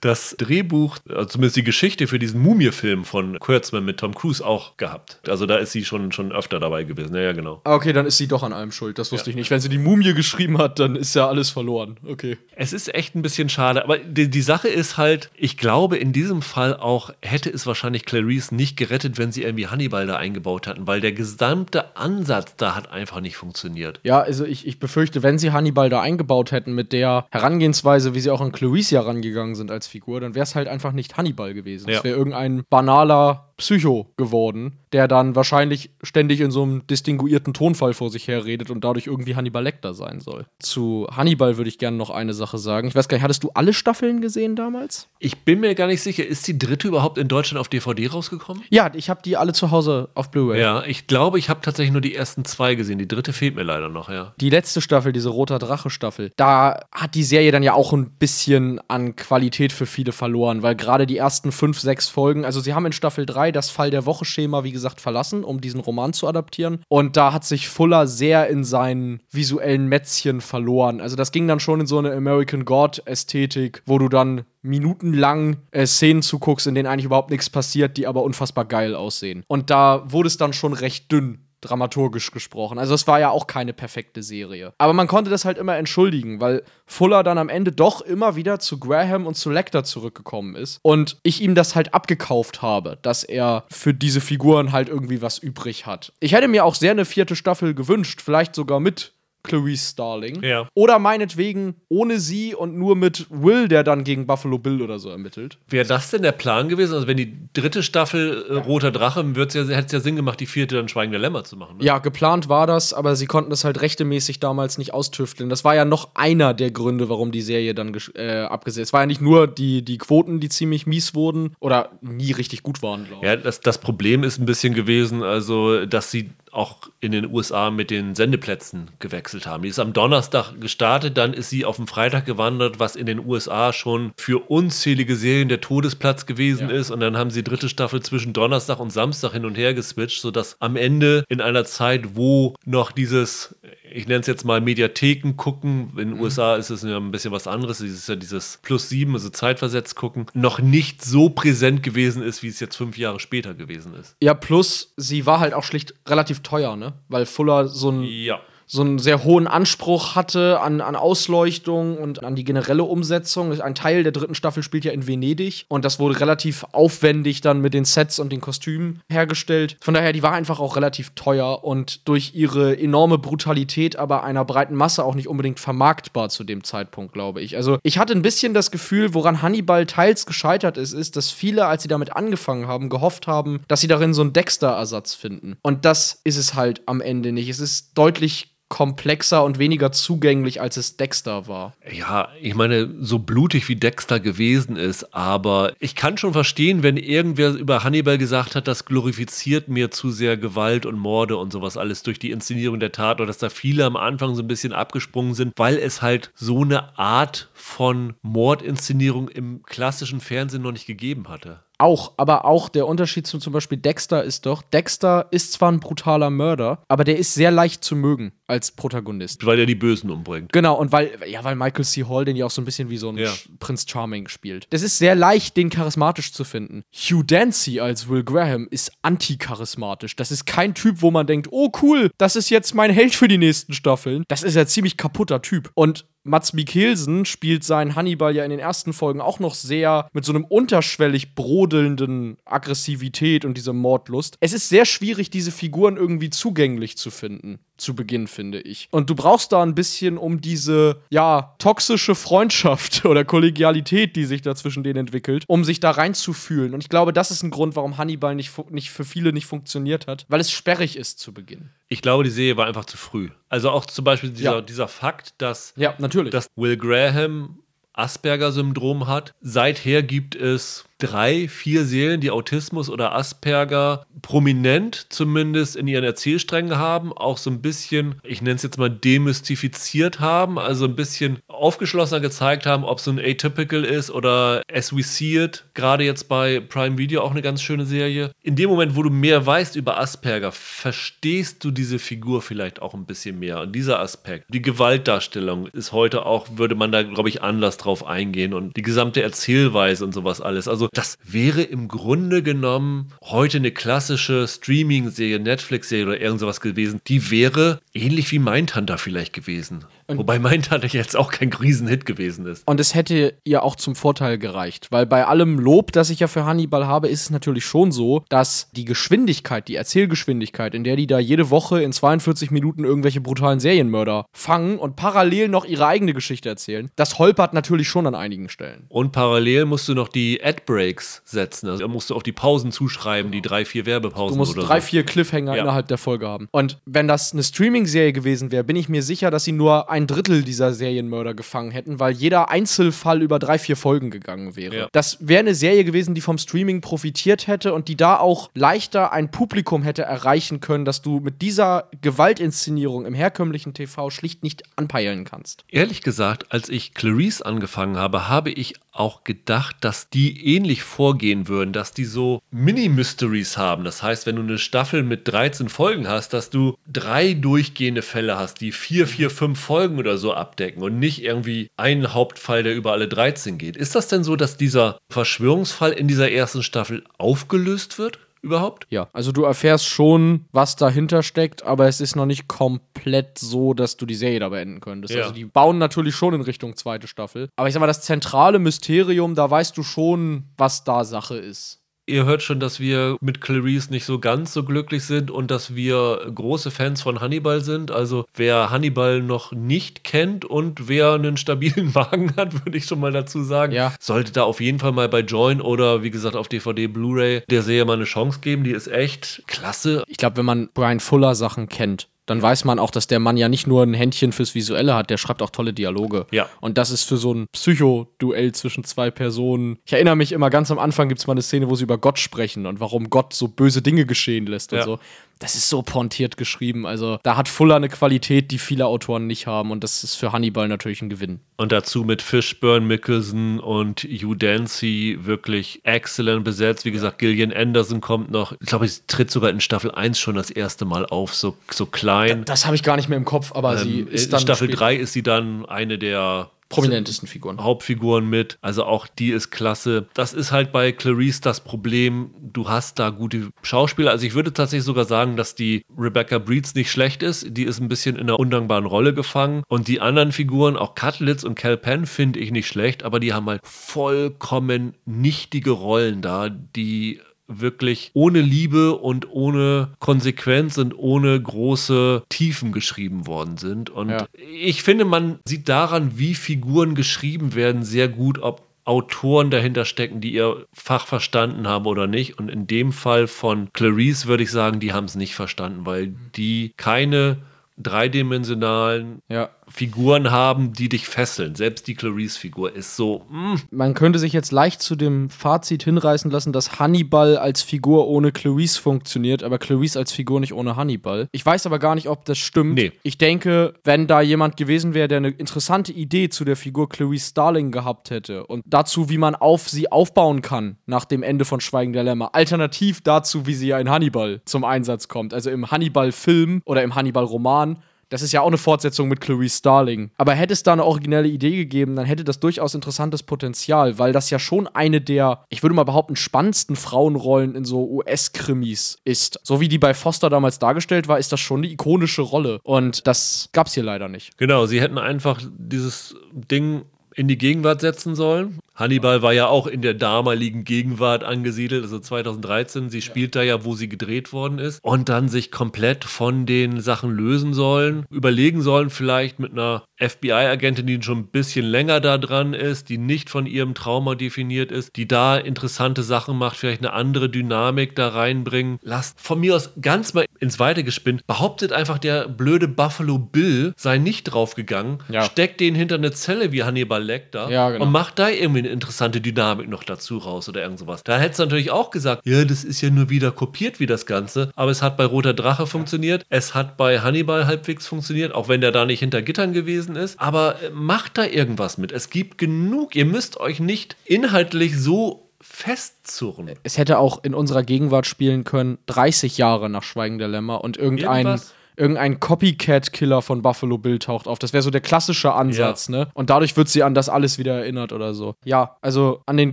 [0.00, 4.76] das Drehbuch, also zumindest die Geschichte für diesen Mumie-Film von Kurtzman mit Tom Cruise auch
[4.76, 5.20] gehabt.
[5.28, 7.14] Also da ist sie schon, schon öfter dabei gewesen.
[7.14, 7.60] Ja, ja, genau.
[7.64, 8.98] Ah, okay, dann ist sie doch an allem schuld.
[8.98, 9.32] Das wusste ja.
[9.32, 9.50] ich nicht.
[9.50, 11.96] Wenn sie die Mumie geschrieben hat, dann ist ja alles verloren.
[12.06, 12.36] Okay.
[12.56, 13.84] Es ist echt ein bisschen schade.
[13.84, 18.04] Aber die, die Sache ist halt, ich glaube, in diesem Fall auch hätte es wahrscheinlich
[18.04, 22.74] Clarice nicht gerettet, wenn sie irgendwie Hannibal da eingebaut hatten, weil der gesamte Ansatz da
[22.74, 24.00] hat einfach nicht funktioniert.
[24.02, 28.23] Ja, also ich, ich befürchte, wenn sie Hannibal da eingebaut hätten mit der Herangehensweise, wie
[28.24, 31.54] sie auch an Clarice rangegangen sind als Figur, dann wäre es halt einfach nicht Hannibal
[31.54, 31.88] gewesen.
[31.88, 32.04] Es ja.
[32.04, 38.10] wäre irgendein banaler Psycho geworden, der dann wahrscheinlich ständig in so einem distinguierten Tonfall vor
[38.10, 40.46] sich her redet und dadurch irgendwie Hannibal Lecter sein soll.
[40.58, 42.88] Zu Hannibal würde ich gerne noch eine Sache sagen.
[42.88, 45.08] Ich weiß gar nicht, hattest du alle Staffeln gesehen damals?
[45.18, 46.26] Ich bin mir gar nicht sicher.
[46.26, 48.62] Ist die dritte überhaupt in Deutschland auf DVD rausgekommen?
[48.70, 50.60] Ja, ich habe die alle zu Hause auf Blu-ray.
[50.60, 52.98] Ja, ich glaube, ich habe tatsächlich nur die ersten zwei gesehen.
[52.98, 54.34] Die dritte fehlt mir leider noch, ja.
[54.40, 58.80] Die letzte Staffel, diese Roter Drache-Staffel, da hat die Serie dann ja auch ein bisschen
[58.88, 62.86] an Qualität für viele verloren, weil gerade die ersten fünf, sechs Folgen, also sie haben
[62.86, 66.80] in Staffel 3 das Fall der Woche-Schema, wie gesagt, verlassen, um diesen Roman zu adaptieren.
[66.88, 71.00] Und da hat sich Fuller sehr in seinen visuellen Mätzchen verloren.
[71.00, 75.86] Also das ging dann schon in so eine American God-Ästhetik, wo du dann minutenlang äh,
[75.86, 79.44] Szenen zuguckst, in denen eigentlich überhaupt nichts passiert, die aber unfassbar geil aussehen.
[79.46, 82.78] Und da wurde es dann schon recht dünn dramaturgisch gesprochen.
[82.78, 84.72] Also es war ja auch keine perfekte Serie.
[84.78, 88.58] Aber man konnte das halt immer entschuldigen, weil Fuller dann am Ende doch immer wieder
[88.58, 93.24] zu Graham und zu Lecter zurückgekommen ist und ich ihm das halt abgekauft habe, dass
[93.24, 96.12] er für diese Figuren halt irgendwie was übrig hat.
[96.20, 99.13] Ich hätte mir auch sehr eine vierte Staffel gewünscht, vielleicht sogar mit
[99.44, 100.42] Clarice Starling.
[100.42, 100.66] Ja.
[100.74, 105.10] Oder meinetwegen ohne sie und nur mit Will, der dann gegen Buffalo Bill oder so
[105.10, 105.58] ermittelt.
[105.68, 106.94] Wäre das denn der Plan gewesen?
[106.94, 110.46] Also, wenn die dritte Staffel äh, Roter Drache, ja, hätte es ja Sinn gemacht, die
[110.46, 111.76] vierte dann Schweigende Lämmer zu machen.
[111.76, 111.84] Ne?
[111.84, 115.50] Ja, geplant war das, aber sie konnten das halt rechtemäßig damals nicht austüfteln.
[115.50, 118.88] Das war ja noch einer der Gründe, warum die Serie dann äh, abgesetzt.
[118.88, 122.62] Es war ja nicht nur die, die Quoten, die ziemlich mies wurden oder nie richtig
[122.62, 123.28] gut waren, glaube ich.
[123.28, 127.70] Ja, das, das Problem ist ein bisschen gewesen, also, dass sie auch in den USA
[127.70, 129.62] mit den Sendeplätzen gewechselt haben.
[129.62, 133.24] Die ist am Donnerstag gestartet, dann ist sie auf den Freitag gewandert, was in den
[133.24, 136.76] USA schon für unzählige Serien der Todesplatz gewesen ja.
[136.76, 136.90] ist.
[136.90, 140.56] Und dann haben sie dritte Staffel zwischen Donnerstag und Samstag hin und her geswitcht, sodass
[140.60, 143.54] am Ende in einer Zeit, wo noch dieses
[143.94, 145.90] ich nenne es jetzt mal Mediatheken gucken.
[145.90, 146.20] In den mhm.
[146.20, 147.78] USA ist es ja ein bisschen was anderes.
[147.78, 152.42] Es ist ja dieses Plus sieben, also zeitversetzt gucken, noch nicht so präsent gewesen ist,
[152.42, 154.16] wie es jetzt fünf Jahre später gewesen ist.
[154.20, 156.92] Ja, plus sie war halt auch schlicht relativ teuer, ne?
[157.08, 162.24] Weil Fuller so ein ja so einen sehr hohen Anspruch hatte an, an Ausleuchtung und
[162.24, 163.60] an die generelle Umsetzung.
[163.60, 167.60] Ein Teil der dritten Staffel spielt ja in Venedig und das wurde relativ aufwendig dann
[167.60, 169.76] mit den Sets und den Kostümen hergestellt.
[169.80, 174.44] Von daher, die war einfach auch relativ teuer und durch ihre enorme Brutalität aber einer
[174.44, 177.56] breiten Masse auch nicht unbedingt vermarktbar zu dem Zeitpunkt, glaube ich.
[177.56, 181.66] Also ich hatte ein bisschen das Gefühl, woran Hannibal teils gescheitert ist, ist, dass viele,
[181.66, 185.56] als sie damit angefangen haben, gehofft haben, dass sie darin so einen Dexter-Ersatz finden.
[185.62, 187.48] Und das ist es halt am Ende nicht.
[187.48, 191.74] Es ist deutlich komplexer und weniger zugänglich, als es Dexter war.
[191.92, 196.96] Ja, ich meine, so blutig wie Dexter gewesen ist, aber ich kann schon verstehen, wenn
[196.96, 201.76] irgendwer über Hannibal gesagt hat, das glorifiziert mir zu sehr Gewalt und Morde und sowas
[201.76, 204.72] alles durch die Inszenierung der Tat oder dass da viele am Anfang so ein bisschen
[204.72, 210.86] abgesprungen sind, weil es halt so eine Art von Mordinszenierung im klassischen Fernsehen noch nicht
[210.86, 211.63] gegeben hatte.
[211.78, 215.80] Auch, aber auch der Unterschied zu zum Beispiel Dexter ist doch, Dexter ist zwar ein
[215.80, 219.44] brutaler Mörder, aber der ist sehr leicht zu mögen als Protagonist.
[219.44, 220.52] Weil er die Bösen umbringt.
[220.52, 222.04] Genau, und weil, ja, weil Michael C.
[222.04, 223.32] Hall den ja auch so ein bisschen wie so ein ja.
[223.58, 224.66] Prinz Charming spielt.
[224.70, 226.82] Das ist sehr leicht, den charismatisch zu finden.
[226.94, 230.14] Hugh Dancy als Will Graham ist anticharismatisch.
[230.16, 233.28] Das ist kein Typ, wo man denkt, oh cool, das ist jetzt mein Held für
[233.28, 234.24] die nächsten Staffeln.
[234.28, 235.70] Das ist ja ziemlich kaputter Typ.
[235.74, 240.24] Und Mats Mikkelsen spielt seinen Hannibal ja in den ersten Folgen auch noch sehr mit
[240.24, 244.38] so einem unterschwellig brodelnden Aggressivität und dieser Mordlust.
[244.40, 247.58] Es ist sehr schwierig, diese Figuren irgendwie zugänglich zu finden.
[247.76, 248.88] Zu Beginn, finde ich.
[248.90, 254.42] Und du brauchst da ein bisschen um diese, ja, toxische Freundschaft oder Kollegialität, die sich
[254.42, 256.74] da zwischen denen entwickelt, um sich da reinzufühlen.
[256.74, 260.06] Und ich glaube, das ist ein Grund, warum Hannibal nicht, nicht für viele nicht funktioniert
[260.06, 261.70] hat, weil es sperrig ist zu Beginn.
[261.88, 263.30] Ich glaube, die Serie war einfach zu früh.
[263.48, 264.60] Also auch zum Beispiel dieser, ja.
[264.60, 266.32] dieser Fakt, dass, ja, natürlich.
[266.32, 267.60] dass Will Graham
[267.94, 269.34] Asperger-Syndrom hat.
[269.40, 276.78] Seither gibt es drei, vier Seelen, die Autismus oder Asperger prominent zumindest in ihren Erzählsträngen
[276.78, 281.38] haben, auch so ein bisschen, ich nenne es jetzt mal demystifiziert haben, also ein bisschen
[281.48, 286.28] aufgeschlossener gezeigt haben, ob so ein Atypical ist oder As We See It, gerade jetzt
[286.28, 288.30] bei Prime Video auch eine ganz schöne Serie.
[288.42, 292.94] In dem Moment, wo du mehr weißt über Asperger, verstehst du diese Figur vielleicht auch
[292.94, 293.60] ein bisschen mehr.
[293.60, 298.06] Und dieser Aspekt, die Gewaltdarstellung ist heute auch, würde man da, glaube ich, anders drauf
[298.06, 300.68] eingehen und die gesamte Erzählweise und sowas alles.
[300.68, 307.00] Also das wäre im Grunde genommen heute eine klassische Streaming-Serie, Netflix-Serie oder irgend sowas gewesen.
[307.06, 309.84] Die wäre ähnlich wie Mindhunter vielleicht gewesen.
[310.06, 312.66] Und Wobei Mindhunter jetzt auch kein Riesenhit gewesen ist.
[312.66, 316.26] Und es hätte ihr auch zum Vorteil gereicht, weil bei allem Lob, das ich ja
[316.26, 320.96] für Hannibal habe, ist es natürlich schon so, dass die Geschwindigkeit, die Erzählgeschwindigkeit, in der
[320.96, 325.86] die da jede Woche in 42 Minuten irgendwelche brutalen Serienmörder fangen und parallel noch ihre
[325.86, 328.84] eigene Geschichte erzählen, das holpert natürlich schon an einigen Stellen.
[328.88, 331.68] Und parallel musst du noch die Ad-Breaks setzen.
[331.68, 334.34] Also da musst du auch die Pausen zuschreiben, die drei, vier Werbepausen.
[334.34, 334.86] Du musst drei, so.
[334.86, 335.62] vier Cliffhanger ja.
[335.62, 336.48] innerhalb der Folge haben.
[336.50, 340.08] Und wenn das eine Streaming-Serie gewesen wäre, bin ich mir sicher, dass sie nur ein
[340.08, 344.76] Drittel dieser Serienmörder gefangen hätten, weil jeder Einzelfall über drei, vier Folgen gegangen wäre.
[344.76, 344.88] Ja.
[344.90, 349.12] Das wäre eine Serie gewesen, die vom Streaming profitiert hätte und die da auch leichter
[349.12, 354.64] ein Publikum hätte erreichen können, dass du mit dieser Gewaltinszenierung im herkömmlichen TV schlicht nicht
[354.74, 355.64] anpeilen kannst.
[355.68, 361.48] Ehrlich gesagt, als ich Clarice angefangen habe, habe ich auch gedacht, dass die ähnlich vorgehen
[361.48, 363.84] würden, dass die so Mini-Mysteries haben.
[363.84, 368.38] Das heißt, wenn du eine Staffel mit 13 Folgen hast, dass du drei durchgehende Fälle
[368.38, 372.74] hast, die vier, vier, fünf Folgen oder so abdecken und nicht irgendwie einen Hauptfall, der
[372.74, 373.76] über alle 13 geht.
[373.76, 378.20] Ist das denn so, dass dieser Verschwörungsfall in dieser ersten Staffel aufgelöst wird?
[378.44, 378.86] Überhaupt?
[378.90, 383.72] Ja, also du erfährst schon, was dahinter steckt, aber es ist noch nicht komplett so,
[383.72, 385.14] dass du die Serie da beenden könntest.
[385.14, 385.22] Ja.
[385.22, 387.48] Also die bauen natürlich schon in Richtung zweite Staffel.
[387.56, 391.83] Aber ich sag mal, das zentrale Mysterium, da weißt du schon, was da Sache ist.
[392.06, 395.74] Ihr hört schon, dass wir mit Clarice nicht so ganz so glücklich sind und dass
[395.74, 397.90] wir große Fans von Hannibal sind.
[397.90, 403.00] Also wer Hannibal noch nicht kennt und wer einen stabilen Wagen hat, würde ich schon
[403.00, 403.94] mal dazu sagen, ja.
[404.00, 407.62] sollte da auf jeden Fall mal bei Join oder wie gesagt auf DVD, Blu-ray der
[407.62, 408.64] Serie mal eine Chance geben.
[408.64, 410.04] Die ist echt klasse.
[410.06, 413.36] Ich glaube, wenn man Brian Fuller Sachen kennt, dann weiß man auch, dass der Mann
[413.36, 416.26] ja nicht nur ein Händchen fürs Visuelle hat, der schreibt auch tolle Dialoge.
[416.30, 416.48] Ja.
[416.60, 419.78] Und das ist für so ein Psycho-Duell zwischen zwei Personen.
[419.84, 421.98] Ich erinnere mich immer ganz am Anfang gibt es mal eine Szene, wo sie über
[421.98, 424.78] Gott sprechen und warum Gott so böse Dinge geschehen lässt ja.
[424.78, 424.98] und so
[425.38, 426.86] das ist so pointiert geschrieben.
[426.86, 430.32] Also da hat Fuller eine Qualität, die viele Autoren nicht haben und das ist für
[430.32, 431.40] Hannibal natürlich ein Gewinn.
[431.56, 436.84] Und dazu mit Fishburne, Mickelson und Hugh Dancy wirklich exzellent besetzt.
[436.84, 440.34] Wie gesagt, Gillian Anderson kommt noch, ich glaube, sie tritt sogar in Staffel 1 schon
[440.34, 442.40] das erste Mal auf, so, so klein.
[442.40, 444.40] Da, das habe ich gar nicht mehr im Kopf, aber ähm, sie ist dann.
[444.40, 447.62] In Staffel 3 ist sie dann eine der prominentesten Figuren.
[447.62, 448.58] Hauptfiguren mit.
[448.60, 450.06] Also auch die ist klasse.
[450.14, 452.30] Das ist halt bei Clarice das Problem.
[452.40, 454.10] Du hast da gute Schauspieler.
[454.10, 457.46] Also ich würde tatsächlich sogar sagen, dass die Rebecca Breeds nicht schlecht ist.
[457.56, 459.62] Die ist ein bisschen in einer undankbaren Rolle gefangen.
[459.68, 463.02] Und die anderen Figuren, auch Cutlitz und Cal Penn, finde ich nicht schlecht.
[463.02, 470.78] Aber die haben halt vollkommen nichtige Rollen da, die wirklich ohne Liebe und ohne Konsequenz
[470.78, 473.90] und ohne große Tiefen geschrieben worden sind.
[473.90, 474.26] Und ja.
[474.34, 480.20] ich finde, man sieht daran, wie Figuren geschrieben werden, sehr gut, ob Autoren dahinter stecken,
[480.20, 482.38] die ihr Fach verstanden haben oder nicht.
[482.38, 486.14] Und in dem Fall von Clarice würde ich sagen, die haben es nicht verstanden, weil
[486.36, 487.38] die keine
[487.78, 489.50] dreidimensionalen ja.
[489.68, 491.54] Figuren haben, die dich fesseln.
[491.54, 493.24] Selbst die Clarice-Figur ist so.
[493.30, 493.54] Mm.
[493.70, 498.32] Man könnte sich jetzt leicht zu dem Fazit hinreißen lassen, dass Hannibal als Figur ohne
[498.32, 501.28] Clarice funktioniert, aber Clarice als Figur nicht ohne Hannibal.
[501.32, 502.74] Ich weiß aber gar nicht, ob das stimmt.
[502.74, 502.92] Nee.
[503.02, 507.30] Ich denke, wenn da jemand gewesen wäre, der eine interessante Idee zu der Figur Clarice
[507.30, 511.60] Starling gehabt hätte und dazu, wie man auf sie aufbauen kann nach dem Ende von
[511.60, 515.70] Schweigen der Lämmer, alternativ dazu, wie sie ja in Hannibal zum Einsatz kommt, also im
[515.70, 517.78] Hannibal-Film oder im Hannibal-Roman,
[518.08, 520.10] das ist ja auch eine Fortsetzung mit Clarice Starling.
[520.16, 524.12] Aber hätte es da eine originelle Idee gegeben, dann hätte das durchaus interessantes Potenzial, weil
[524.12, 529.38] das ja schon eine der, ich würde mal behaupten, spannendsten Frauenrollen in so US-Krimis ist.
[529.42, 532.60] So wie die bei Foster damals dargestellt war, ist das schon eine ikonische Rolle.
[532.62, 534.36] Und das gab es hier leider nicht.
[534.38, 536.82] Genau, sie hätten einfach dieses Ding
[537.14, 538.58] in die Gegenwart setzen sollen.
[538.74, 542.90] Hannibal war ja auch in der damaligen Gegenwart angesiedelt, also 2013.
[542.90, 544.80] Sie spielt da ja, wo sie gedreht worden ist.
[544.82, 550.86] Und dann sich komplett von den Sachen lösen sollen, überlegen sollen, vielleicht mit einer FBI-Agentin,
[550.86, 554.96] die schon ein bisschen länger da dran ist, die nicht von ihrem Trauma definiert ist,
[554.96, 558.78] die da interessante Sachen macht, vielleicht eine andere Dynamik da reinbringen.
[558.82, 561.24] Lasst von mir aus ganz mal ins Weite gespinnt.
[561.28, 565.22] Behauptet einfach, der blöde Buffalo Bill sei nicht draufgegangen, ja.
[565.22, 567.84] steckt den hinter eine Zelle wie Hannibal Lecter ja, genau.
[567.84, 571.02] und macht da irgendwie eine interessante Dynamik noch dazu raus oder irgend sowas.
[571.04, 574.06] Da hättest du natürlich auch gesagt, ja, das ist ja nur wieder kopiert wie das
[574.06, 578.48] Ganze, aber es hat bei Roter Drache funktioniert, es hat bei Hannibal halbwegs funktioniert, auch
[578.48, 581.92] wenn der da nicht hinter Gittern gewesen ist, aber äh, macht da irgendwas mit.
[581.92, 586.50] Es gibt genug, ihr müsst euch nicht inhaltlich so festzurren.
[586.62, 590.76] Es hätte auch in unserer Gegenwart spielen können, 30 Jahre nach Schweigen der Lämmer und
[590.76, 591.54] irgendein Irgendwas?
[591.76, 594.38] Irgendein Copycat-Killer von Buffalo Bill taucht auf.
[594.38, 595.98] Das wäre so der klassische Ansatz, ja.
[595.98, 596.08] ne?
[596.14, 598.34] Und dadurch wird sie an das alles wieder erinnert oder so.
[598.44, 599.52] Ja, also an den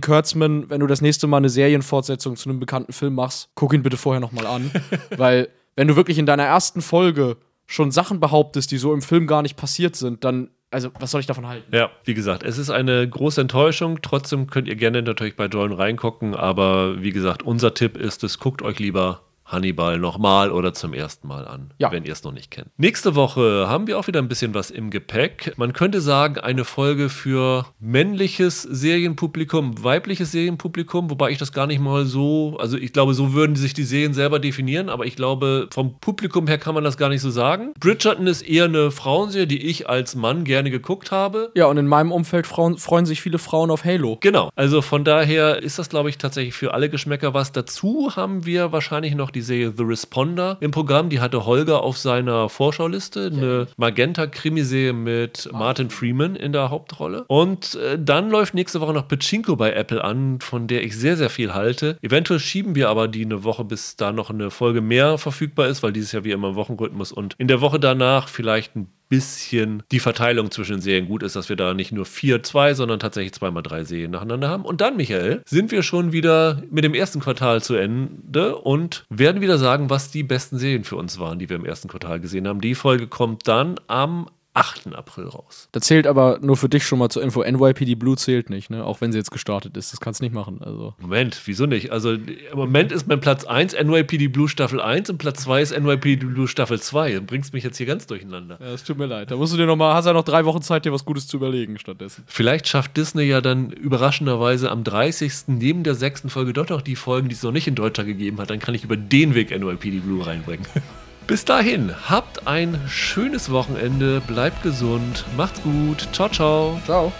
[0.00, 3.82] Kurtzman, wenn du das nächste Mal eine Serienfortsetzung zu einem bekannten Film machst, guck ihn
[3.82, 4.70] bitte vorher nochmal an.
[5.16, 9.26] weil, wenn du wirklich in deiner ersten Folge schon Sachen behauptest, die so im Film
[9.26, 11.74] gar nicht passiert sind, dann also was soll ich davon halten?
[11.74, 14.00] Ja, wie gesagt, es ist eine große Enttäuschung.
[14.00, 18.38] Trotzdem könnt ihr gerne natürlich bei Jordan reingucken, aber wie gesagt, unser Tipp ist es,
[18.38, 21.92] guckt euch lieber Hannibal nochmal oder zum ersten Mal an, ja.
[21.92, 22.68] wenn ihr es noch nicht kennt.
[22.76, 25.52] Nächste Woche haben wir auch wieder ein bisschen was im Gepäck.
[25.56, 31.80] Man könnte sagen, eine Folge für männliches Serienpublikum, weibliches Serienpublikum, wobei ich das gar nicht
[31.80, 35.68] mal so, also ich glaube, so würden sich die Serien selber definieren, aber ich glaube,
[35.72, 37.72] vom Publikum her kann man das gar nicht so sagen.
[37.78, 41.50] Bridgerton ist eher eine Frauenserie, die ich als Mann gerne geguckt habe.
[41.54, 44.18] Ja, und in meinem Umfeld Frauen, freuen sich viele Frauen auf Halo.
[44.20, 47.52] Genau, also von daher ist das, glaube ich, tatsächlich für alle Geschmäcker was.
[47.52, 51.08] Dazu haben wir wahrscheinlich noch die Serie The Responder im Programm.
[51.08, 53.30] Die hatte Holger auf seiner Vorschauliste.
[53.32, 57.24] Eine Magenta-Krimiserie mit Martin Freeman in der Hauptrolle.
[57.28, 61.16] Und äh, dann läuft nächste Woche noch Pachinko bei Apple an, von der ich sehr,
[61.16, 61.98] sehr viel halte.
[62.02, 65.82] Eventuell schieben wir aber die eine Woche, bis da noch eine Folge mehr verfügbar ist,
[65.82, 69.82] weil dieses Jahr wie immer im Wochenrhythmus und in der Woche danach vielleicht ein bisschen
[69.92, 72.98] die Verteilung zwischen den Serien gut ist, dass wir da nicht nur vier, zwei, sondern
[72.98, 74.64] tatsächlich zweimal drei Serien nacheinander haben.
[74.64, 79.42] Und dann, Michael, sind wir schon wieder mit dem ersten Quartal zu Ende und werden
[79.42, 82.48] wieder sagen, was die besten Serien für uns waren, die wir im ersten Quartal gesehen
[82.48, 82.62] haben.
[82.62, 84.94] Die Folge kommt dann am 8.
[84.94, 85.68] April raus.
[85.72, 88.84] Da zählt aber nur für dich schon mal zur Info, NYPD Blue zählt nicht, ne?
[88.84, 89.92] Auch wenn sie jetzt gestartet ist.
[89.92, 90.60] Das kannst du nicht machen.
[90.60, 90.94] Also.
[91.00, 91.90] Moment, wieso nicht?
[91.90, 95.78] Also im Moment ist mein Platz 1 NYPD Blue Staffel 1 und Platz 2 ist
[95.78, 97.12] NYPD Blue Staffel 2.
[97.14, 98.58] Du bringst mich jetzt hier ganz durcheinander.
[98.60, 99.30] Ja, es tut mir leid.
[99.30, 101.26] Da musst du dir noch mal, hast ja noch drei Wochen Zeit, dir was Gutes
[101.26, 102.24] zu überlegen stattdessen.
[102.26, 105.32] Vielleicht schafft Disney ja dann überraschenderweise am 30.
[105.46, 108.38] neben der sechsten Folge doch noch die Folgen, die es noch nicht in Deutscher gegeben
[108.38, 108.50] hat.
[108.50, 110.66] Dann kann ich über den Weg NYPD Blue reinbringen.
[111.32, 116.78] Bis dahin, habt ein schönes Wochenende, bleibt gesund, macht's gut, ciao, ciao.
[116.84, 117.10] Ciao.